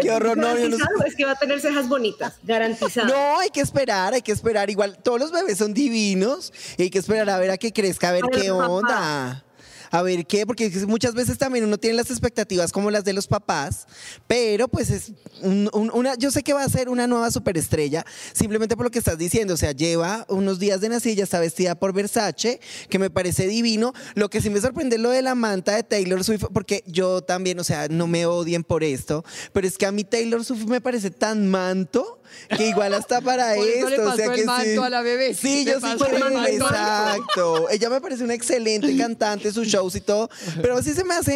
[0.00, 3.08] Qué horror, no, yo no- garantizado es que va a tener cejas bonitas, garantizado.
[3.08, 4.70] No, hay que esperar, hay que esperar.
[4.70, 6.52] Igual, todos los bebés son divinos.
[6.76, 9.44] y hay que esperar a ver a que crezca, a ver A qué papá.
[9.90, 13.26] A ver qué, porque muchas veces también uno tiene las expectativas como las de los
[13.26, 13.86] papás,
[14.26, 15.12] pero pues es
[15.42, 18.90] un- un- una, yo sé que va a ser una nueva superestrella, simplemente por lo
[18.90, 22.98] que estás diciendo, o sea, lleva unos días de nacida, está vestida por Versace, que
[22.98, 23.92] me parece divino.
[24.14, 27.22] Lo que sí me sorprende es lo de la manta de Taylor Swift, porque yo
[27.22, 30.66] también, o sea, no me odien por esto, pero es que a mí Taylor Swift
[30.66, 32.19] me parece tan manto
[32.56, 34.78] que igual hasta para Por eso esto, le o sea pasó que el manto sí.
[34.78, 35.34] a la bebé.
[35.34, 37.68] Sí, yo sí pasó creo, exacto.
[37.70, 40.28] Ella me parece una excelente cantante, sus shows y todo,
[40.62, 41.32] pero sí se me hace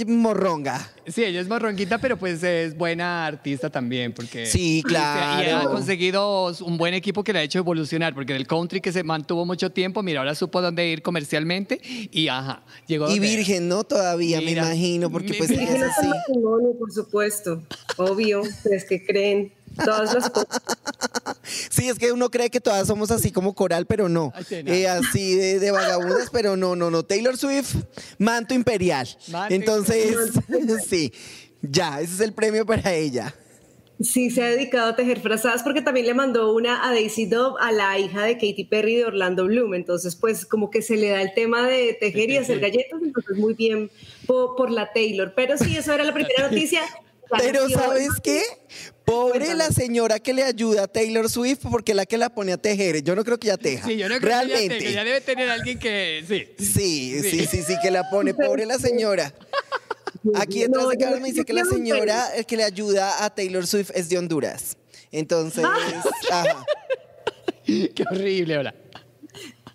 [0.00, 0.90] eh, morronga.
[1.06, 4.46] Sí, ella es marronquita, pero pues es buena artista también, porque...
[4.46, 5.70] Sí, Y ha claro.
[5.70, 9.44] conseguido un buen equipo que le ha hecho evolucionar, porque del country que se mantuvo
[9.44, 13.82] mucho tiempo, mira, ahora supo dónde ir comercialmente y ajá, llegó Y virgen, ¿no?
[13.82, 16.08] Todavía, Mira, me imagino, porque mi- pues ella es así.
[16.78, 17.62] por supuesto.
[17.96, 19.49] Obvio, es que creen
[19.84, 20.60] todas las cosas.
[21.70, 24.32] Sí, es que uno cree que todas somos así como coral, pero no.
[24.50, 27.02] Eh, así de, de vagabundas, pero no, no, no.
[27.02, 27.74] Taylor Swift,
[28.18, 29.08] manto imperial.
[29.28, 30.16] Manto Entonces,
[30.88, 31.12] sí,
[31.62, 33.34] ya, ese es el premio para ella.
[34.02, 37.56] Sí, se ha dedicado a tejer frazadas porque también le mandó una a Daisy Dove,
[37.60, 39.74] a la hija de Katy Perry de Orlando Bloom.
[39.74, 43.36] Entonces, pues como que se le da el tema de tejer y hacer galletas, entonces
[43.36, 43.90] muy bien
[44.26, 45.34] po- por, la Taylor.
[45.36, 46.80] Pero sí, eso era la primera noticia.
[47.32, 48.42] Ya Pero ¿sabes qué?
[49.04, 49.58] Pobre Cuéntame.
[49.58, 52.56] la señora que le ayuda a Taylor Swift porque es la que la pone a
[52.56, 53.02] tejer.
[53.02, 53.86] Yo no creo que ella teja.
[53.86, 54.78] Sí, yo no creo que ella Realmente.
[54.78, 56.24] tenga, ella debe tener alguien que...
[56.26, 56.48] Sí.
[56.64, 58.34] Sí, sí, sí, sí, que la pone.
[58.34, 59.32] Pobre la señora.
[60.34, 63.66] Aquí detrás de cámara me dice que la señora, el que le ayuda a Taylor
[63.66, 64.76] Swift es de Honduras.
[65.12, 66.64] Entonces, ajá.
[67.64, 68.74] Qué horrible, hola.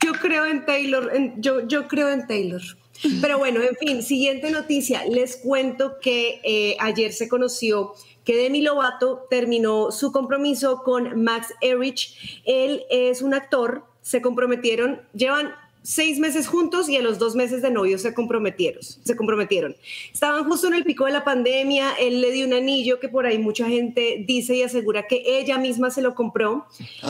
[0.03, 2.61] Yo creo en Taylor, en- yo, yo creo en Taylor.
[3.21, 5.05] Pero bueno, en fin, siguiente noticia.
[5.05, 7.93] Les cuento que eh, ayer se conoció
[8.23, 12.41] que Demi Lovato terminó su compromiso con Max Erich.
[12.45, 15.53] Él es un actor, se comprometieron, llevan
[15.85, 18.81] seis meses juntos y a los dos meses de novio se comprometieron.
[18.81, 19.75] Se comprometieron.
[20.11, 21.93] Estaban justo en el pico de la pandemia.
[21.99, 25.59] Él le dio un anillo que por ahí mucha gente dice y asegura que ella
[25.59, 26.65] misma se lo compró.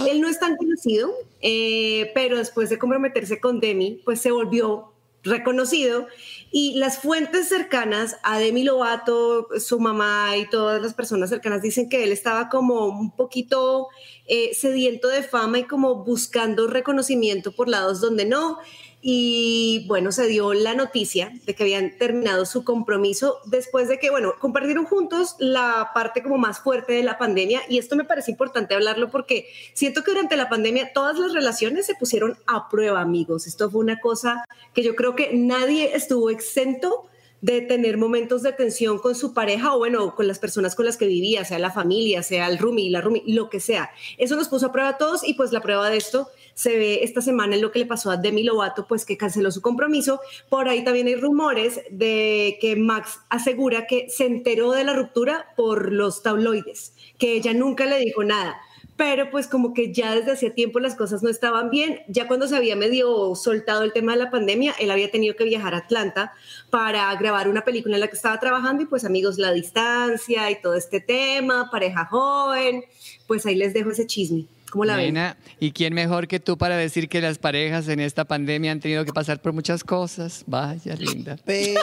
[0.09, 4.91] Él no es tan conocido, eh, pero después de comprometerse con Demi, pues se volvió
[5.25, 6.07] reconocido
[6.51, 11.89] y las fuentes cercanas a Demi Lovato, su mamá y todas las personas cercanas dicen
[11.89, 13.89] que él estaba como un poquito
[14.27, 18.59] eh, sediento de fama y como buscando reconocimiento por lados donde no.
[19.07, 24.09] Y bueno, se dio la noticia de que habían terminado su compromiso después de que,
[24.09, 27.61] bueno, compartieron juntos la parte como más fuerte de la pandemia.
[27.69, 29.45] Y esto me parece importante hablarlo porque
[29.75, 33.45] siento que durante la pandemia todas las relaciones se pusieron a prueba, amigos.
[33.45, 34.43] Esto fue una cosa
[34.73, 37.05] que yo creo que nadie estuvo exento
[37.45, 40.97] de tener momentos de tensión con su pareja o bueno, con las personas con las
[40.97, 43.91] que vivía, sea la familia, sea el roomie, la roomie, lo que sea.
[44.17, 47.03] Eso nos puso a prueba a todos y pues la prueba de esto se ve
[47.03, 50.21] esta semana en lo que le pasó a Demi Lovato, pues que canceló su compromiso.
[50.49, 55.53] Por ahí también hay rumores de que Max asegura que se enteró de la ruptura
[55.55, 58.59] por los tabloides, que ella nunca le dijo nada
[58.97, 62.01] pero pues como que ya desde hacía tiempo las cosas no estaban bien.
[62.07, 65.43] Ya cuando se había medio soltado el tema de la pandemia, él había tenido que
[65.43, 66.33] viajar a Atlanta
[66.69, 70.61] para grabar una película en la que estaba trabajando y pues amigos, la distancia y
[70.61, 72.85] todo este tema, pareja joven,
[73.27, 74.45] pues ahí les dejo ese chisme.
[74.71, 75.13] ¿Cómo la ven?
[75.13, 78.79] Nena, ¿y quién mejor que tú para decir que las parejas en esta pandemia han
[78.79, 80.43] tenido que pasar por muchas cosas?
[80.47, 81.37] Vaya, linda.
[81.45, 81.79] Pero,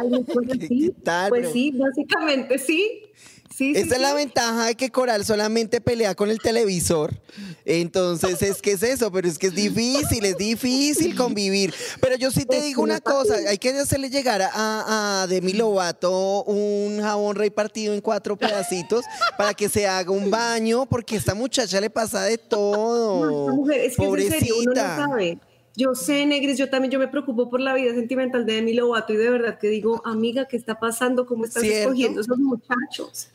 [0.00, 1.28] Ay, pues ¿qué, sí, qué tal?
[1.28, 3.02] pues Pero sí, básicamente sí.
[3.56, 7.14] Sí, sí, Esta es la ventaja de que Coral solamente pelea con el televisor.
[7.64, 11.72] Entonces, es que es eso, pero es que es difícil, es difícil convivir.
[12.00, 15.52] Pero yo sí te digo no una cosa, hay que hacerle llegar a, a Demi
[15.52, 19.04] Lovato un jabón rey partido en cuatro pedacitos
[19.36, 23.44] para que se haga un baño, porque a esta muchacha le pasa de No, todo.
[23.48, 25.38] esta mujer, es que es en serio, uno no sabe.
[25.74, 29.12] Yo sé, Negris, yo también yo me preocupo por la vida sentimental de Demi Lovato
[29.12, 31.26] y de verdad que digo, amiga, ¿qué está pasando?
[31.26, 31.80] ¿Cómo estás ¿Cierto?
[31.80, 33.30] escogiendo esos muchachos?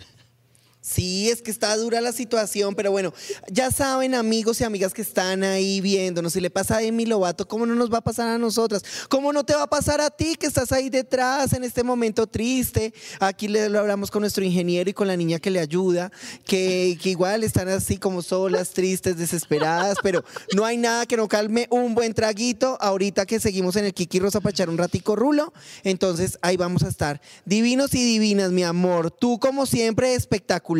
[0.90, 3.14] Sí, es que está dura la situación, pero bueno,
[3.52, 7.46] ya saben amigos y amigas que están ahí viéndonos, si le pasa a Demi Lovato,
[7.46, 8.84] ¿cómo no nos va a pasar a nosotras?
[9.10, 12.26] ¿Cómo no te va a pasar a ti que estás ahí detrás en este momento
[12.26, 12.94] triste?
[13.20, 16.10] Aquí le lo hablamos con nuestro ingeniero y con la niña que le ayuda,
[16.46, 20.24] que, que igual están así como solas, tristes, desesperadas, pero
[20.56, 24.20] no hay nada que no calme un buen traguito ahorita que seguimos en el Kiki
[24.20, 25.52] Rosa para echar un ratico rulo,
[25.84, 27.20] entonces ahí vamos a estar.
[27.44, 30.77] Divinos y divinas, mi amor, tú como siempre espectacular.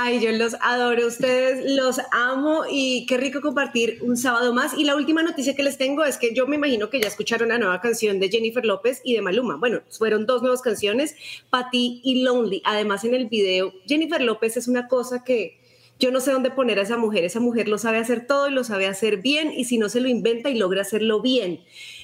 [0.00, 4.78] Ay, yo los adoro, ustedes los amo y qué rico compartir un sábado más.
[4.78, 7.48] Y la última noticia que les tengo es que yo me imagino que ya escucharon
[7.48, 9.56] la nueva canción de Jennifer López y de Maluma.
[9.56, 11.16] Bueno, fueron dos nuevas canciones,
[11.50, 12.62] Patty y Lonely.
[12.64, 15.58] Además, en el video, Jennifer López es una cosa que
[15.98, 17.24] yo no sé dónde poner a esa mujer.
[17.24, 20.00] Esa mujer lo sabe hacer todo y lo sabe hacer bien y si no se
[20.00, 21.60] lo inventa y logra hacerlo bien.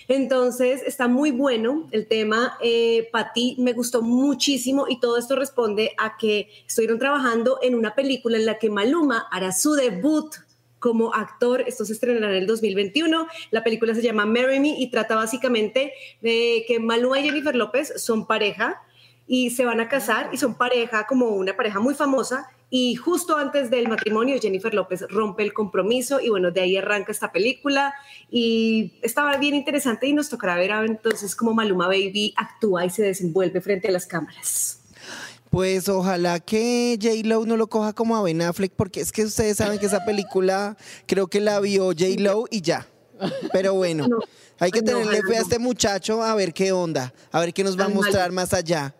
[0.08, 2.56] Entonces está muy bueno el tema.
[2.60, 7.94] Eh, Pati me gustó muchísimo y todo esto responde a que estuvieron trabajando en una
[7.94, 10.34] película en la que Maluma hará su debut
[10.78, 11.62] como actor.
[11.66, 13.26] Esto se estrenará en el 2021.
[13.50, 17.94] La película se llama Marry Me y trata básicamente de que Maluma y Jennifer López
[17.96, 18.82] son pareja
[19.26, 23.36] y se van a casar y son pareja como una pareja muy famosa y justo
[23.36, 27.94] antes del matrimonio Jennifer López rompe el compromiso y bueno, de ahí arranca esta película
[28.28, 32.90] y estaba bien interesante y nos tocará ver a- entonces cómo Maluma Baby actúa y
[32.90, 34.80] se desenvuelve frente a las cámaras.
[35.50, 39.58] Pues ojalá que J-Lo no lo coja como a Ben Affleck, porque es que ustedes
[39.58, 42.88] saben que esa película creo que la vio J-Lo y ya.
[43.52, 44.18] Pero bueno, No,
[44.58, 47.78] hay que tenerle fe a este muchacho a ver qué onda, a ver qué nos
[47.78, 48.96] va a mostrar más allá.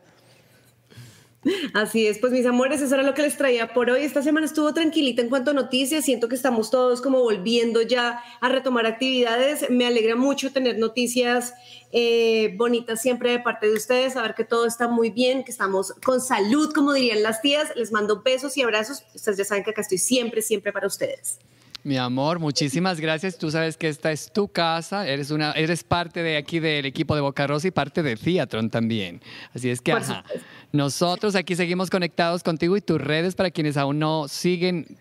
[1.74, 4.02] Así es, pues mis amores, eso era lo que les traía por hoy.
[4.02, 6.04] Esta semana estuvo tranquilita en cuanto a noticias.
[6.04, 9.68] Siento que estamos todos como volviendo ya a retomar actividades.
[9.70, 11.54] Me alegra mucho tener noticias
[11.92, 15.92] eh, bonitas siempre de parte de ustedes, saber que todo está muy bien, que estamos
[16.04, 17.68] con salud, como dirían las tías.
[17.76, 19.04] Les mando besos y abrazos.
[19.14, 21.38] Ustedes ya saben que acá estoy siempre, siempre para ustedes.
[21.84, 23.36] Mi amor, muchísimas gracias.
[23.36, 25.06] Tú sabes que esta es tu casa.
[25.06, 28.70] Eres una, eres parte de aquí del equipo de Boca Rosa y parte de Theatron
[28.70, 29.20] también.
[29.54, 30.24] Así es que, ajá.
[30.72, 34.96] Nosotros aquí seguimos conectados contigo y tus redes para quienes aún no siguen.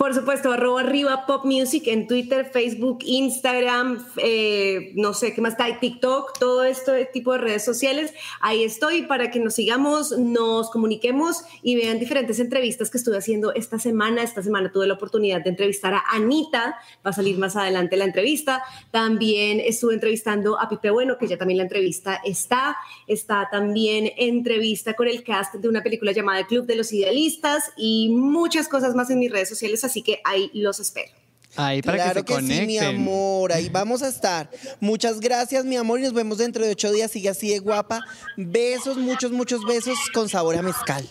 [0.00, 5.52] Por supuesto, arroba arriba pop music en Twitter, Facebook, Instagram, eh, no sé qué más
[5.52, 8.14] está, TikTok, todo este tipo de redes sociales.
[8.40, 13.52] Ahí estoy para que nos sigamos, nos comuniquemos y vean diferentes entrevistas que estuve haciendo
[13.52, 14.22] esta semana.
[14.22, 18.06] Esta semana tuve la oportunidad de entrevistar a Anita, va a salir más adelante la
[18.06, 18.62] entrevista.
[18.90, 22.74] También estuve entrevistando a Pipe Bueno, que ya también la entrevista está.
[23.06, 28.08] Está también entrevista con el cast de una película llamada Club de los Idealistas y
[28.08, 31.12] muchas cosas más en mis redes sociales así que ahí los espero.
[31.56, 34.48] Ahí para claro que, se sí, mi amor, ahí vamos a estar.
[34.78, 37.10] Muchas gracias, mi amor, y nos vemos dentro de ocho días.
[37.10, 38.00] Sigue así de guapa.
[38.36, 41.08] Besos, muchos, muchos besos con sabor a mezcal.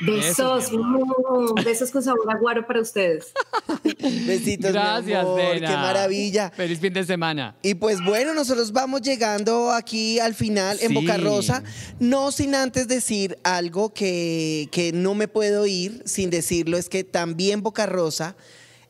[0.00, 3.32] Besos, besos, besos con sabor a guaro para ustedes.
[4.26, 5.68] Besitos, Gracias, mi amor, Dena.
[5.68, 6.50] qué maravilla.
[6.50, 7.54] Feliz fin de semana.
[7.62, 10.94] Y pues bueno, nosotros vamos llegando aquí al final en Sí.
[10.94, 11.62] Boca Rosa,
[11.98, 17.04] no sin antes decir algo que, que no me puedo ir sin decirlo, es que
[17.04, 18.36] también Boca Rosa,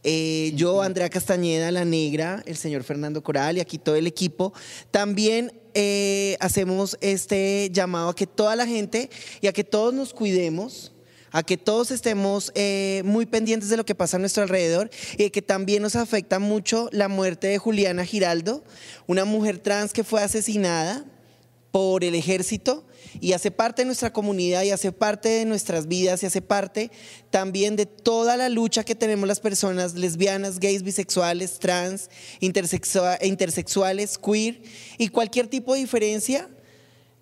[0.03, 4.53] eh, yo, Andrea Castañeda, La Negra, el señor Fernando Coral y aquí todo el equipo,
[4.91, 10.15] también eh, hacemos este llamado a que toda la gente y a que todos nos
[10.15, 10.93] cuidemos
[11.33, 15.31] a que todos estemos eh, muy pendientes de lo que pasa a nuestro alrededor y
[15.31, 18.64] que también nos afecta mucho la muerte de Juliana Giraldo,
[19.07, 21.05] una mujer trans que fue asesinada
[21.70, 22.85] por el ejército
[23.20, 26.91] y hace parte de nuestra comunidad y hace parte de nuestras vidas y hace parte
[27.31, 32.11] también de toda la lucha que tenemos las personas lesbianas, gays, bisexuales, trans,
[32.41, 34.62] intersexua- intersexuales, queer
[34.99, 36.49] y cualquier tipo de diferencia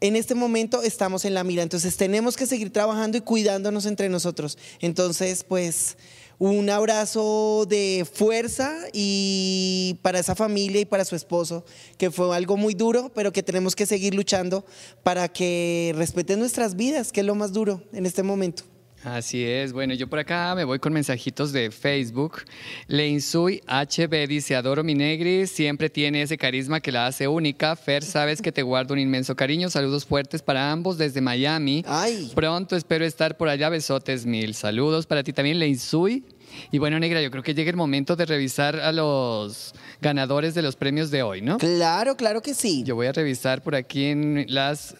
[0.00, 4.08] en este momento estamos en la mira, entonces tenemos que seguir trabajando y cuidándonos entre
[4.08, 4.58] nosotros.
[4.80, 5.96] Entonces, pues
[6.38, 11.64] un abrazo de fuerza y para esa familia y para su esposo,
[11.96, 14.64] que fue algo muy duro, pero que tenemos que seguir luchando
[15.02, 18.62] para que respeten nuestras vidas, que es lo más duro en este momento.
[19.04, 19.72] Así es.
[19.72, 22.42] Bueno, yo por acá me voy con mensajitos de Facebook.
[22.88, 27.76] Leinsui HB dice, adoro mi negri, siempre tiene ese carisma que la hace única.
[27.76, 29.70] Fer, sabes que te guardo un inmenso cariño.
[29.70, 31.84] Saludos fuertes para ambos desde Miami.
[31.86, 32.32] Ay.
[32.34, 33.68] Pronto espero estar por allá.
[33.68, 34.54] Besotes mil.
[34.54, 36.24] Saludos para ti también, Leinsui.
[36.72, 40.62] Y bueno, negra, yo creo que llega el momento de revisar a los ganadores de
[40.62, 41.58] los premios de hoy, ¿no?
[41.58, 42.82] Claro, claro que sí.
[42.84, 44.96] Yo voy a revisar por aquí en las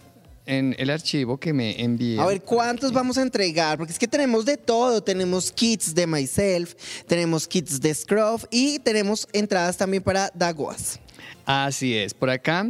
[0.48, 2.18] en el archivo que me envié.
[2.18, 3.76] A ver, ¿cuántos vamos a entregar?
[3.76, 5.02] Porque es que tenemos de todo.
[5.02, 6.74] Tenemos kits de Myself,
[7.06, 10.98] tenemos kits de Scruff y tenemos entradas también para Dagoas.
[11.44, 12.66] Así es, por acá.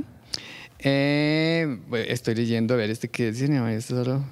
[0.80, 4.24] eh, estoy leyendo, a ver, este que es solo.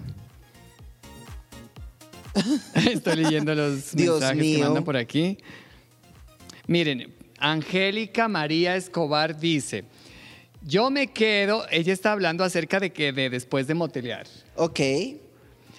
[2.91, 5.39] estoy leyendo los Dios mensajes que mandan por aquí.
[6.67, 9.85] Miren, Angélica María Escobar dice:
[10.67, 14.27] Yo me quedo, ella está hablando acerca de que de después de motelear.
[14.57, 14.81] Ok.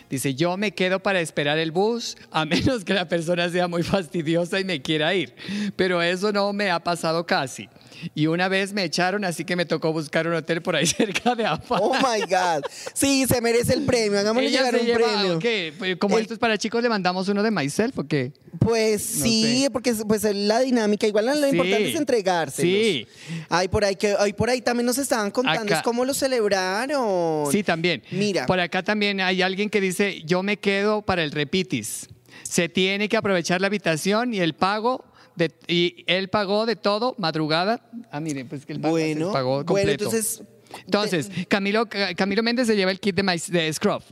[0.09, 3.83] Dice, yo me quedo para esperar el bus, a menos que la persona sea muy
[3.83, 5.35] fastidiosa y me quiera ir.
[5.75, 7.67] Pero eso no me ha pasado casi.
[8.15, 11.35] Y una vez me echaron, así que me tocó buscar un hotel por ahí cerca
[11.35, 11.77] de AFA.
[11.79, 12.63] Oh my God.
[12.93, 14.19] Sí, se merece el premio.
[14.19, 15.39] Hagámosle Ella llegar un lleva, premio.
[15.39, 15.73] ¿qué?
[15.77, 18.31] Pues, Como El- esto es para chicos, le mandamos uno de Myself, ¿o qué?
[18.59, 19.71] Pues No sí, sé.
[19.71, 21.05] porque es- pues es la dinámica.
[21.07, 21.55] Igual lo Sí.
[21.55, 22.61] importante es entregarse.
[22.61, 23.07] Sí.
[23.49, 27.51] Ay, por ahí que ay, por ahí también nos estaban contando Acá- cómo lo celebraron.
[27.51, 28.03] Sí, también.
[28.11, 28.45] Mira.
[28.45, 32.07] Por acá también hay alguien que dice, yo me quedo para el repitis.
[32.47, 35.03] Se tiene que aprovechar la habitación y el pago.
[35.35, 37.87] De, y él pagó de todo, madrugada.
[38.11, 39.31] Ah, mire, pues que pagó, Bueno,
[39.65, 40.41] bueno, entonces
[40.85, 44.03] Entonces, Camilo, Camilo Méndez se lleva el kit de, maíz- de Scruff.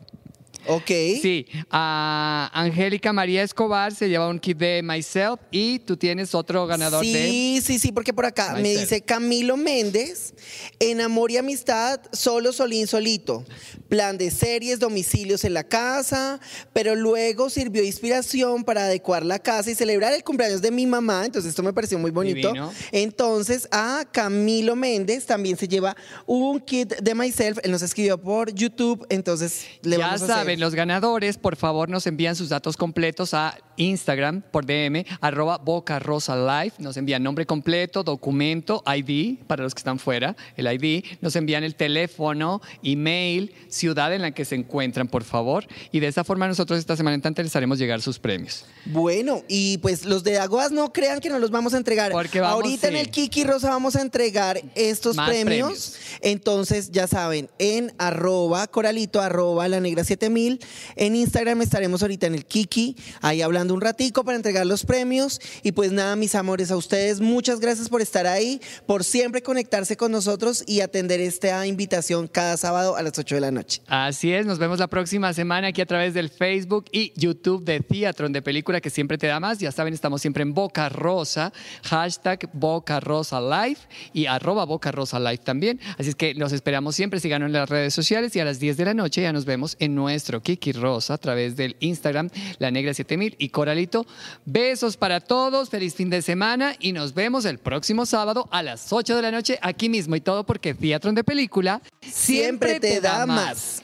[0.67, 0.87] Ok.
[1.21, 6.65] Sí, a Angélica María Escobar se lleva un kit de Myself y tú tienes otro
[6.65, 7.11] ganador de...
[7.11, 10.33] Sí, sí, sí, porque por acá me dice Camilo Méndez,
[10.79, 13.45] en amor y amistad, solo solín solito.
[13.89, 16.39] Plan de series, domicilios en la casa,
[16.73, 20.87] pero luego sirvió de inspiración para adecuar la casa y celebrar el cumpleaños de mi
[20.87, 21.25] mamá.
[21.25, 22.47] Entonces esto me pareció muy bonito.
[22.47, 22.73] Divino.
[22.91, 25.95] Entonces a Camilo Méndez también se lleva
[26.25, 27.59] un kit de Myself.
[27.63, 30.54] Él nos escribió por YouTube, entonces le ya vamos a hacer.
[30.59, 35.99] Los ganadores, por favor, nos envían sus datos completos a Instagram por DM, arroba Boca
[35.99, 36.75] Rosa Live.
[36.79, 41.03] Nos envían nombre completo, documento, ID, para los que están fuera, el ID.
[41.21, 45.65] Nos envían el teléfono, email, ciudad en la que se encuentran, por favor.
[45.91, 48.65] Y de esa forma nosotros esta semana entrante les haremos llegar sus premios.
[48.85, 52.11] Bueno, y pues los de Aguas no crean que no los vamos a entregar.
[52.11, 55.95] Porque vamos, Ahorita en el Kiki Rosa vamos a entregar estos premios.
[56.21, 60.59] Entonces, ya saben, en arroba coralito, arroba la negra 7000 7000.
[60.95, 65.39] En Instagram estaremos ahorita en el Kiki, ahí hablando un ratico para entregar los premios.
[65.63, 69.97] Y pues nada, mis amores, a ustedes muchas gracias por estar ahí, por siempre conectarse
[69.97, 73.81] con nosotros y atender esta invitación cada sábado a las 8 de la noche.
[73.87, 77.79] Así es, nos vemos la próxima semana aquí a través del Facebook y YouTube de
[77.79, 79.59] Theatron de Película que siempre te da más.
[79.59, 81.51] Ya saben, estamos siempre en Boca Rosa,
[81.83, 83.79] hashtag Boca Rosa Live
[84.13, 85.79] y arroba Boca Rosa Live también.
[85.97, 88.77] Así es que los esperamos siempre, síganos en las redes sociales y a las 10
[88.77, 92.29] de la noche ya nos vemos en nuestro Kiki Rosa a través del Instagram,
[92.59, 94.05] La Negra 7000 y Coralito.
[94.45, 98.91] Besos para todos, feliz fin de semana y nos vemos el próximo sábado a las
[98.91, 103.25] 8 de la noche aquí mismo y todo porque Theatron de Película Siempre te da
[103.25, 103.83] más.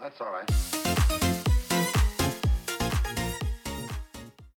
[0.00, 1.01] That's all right.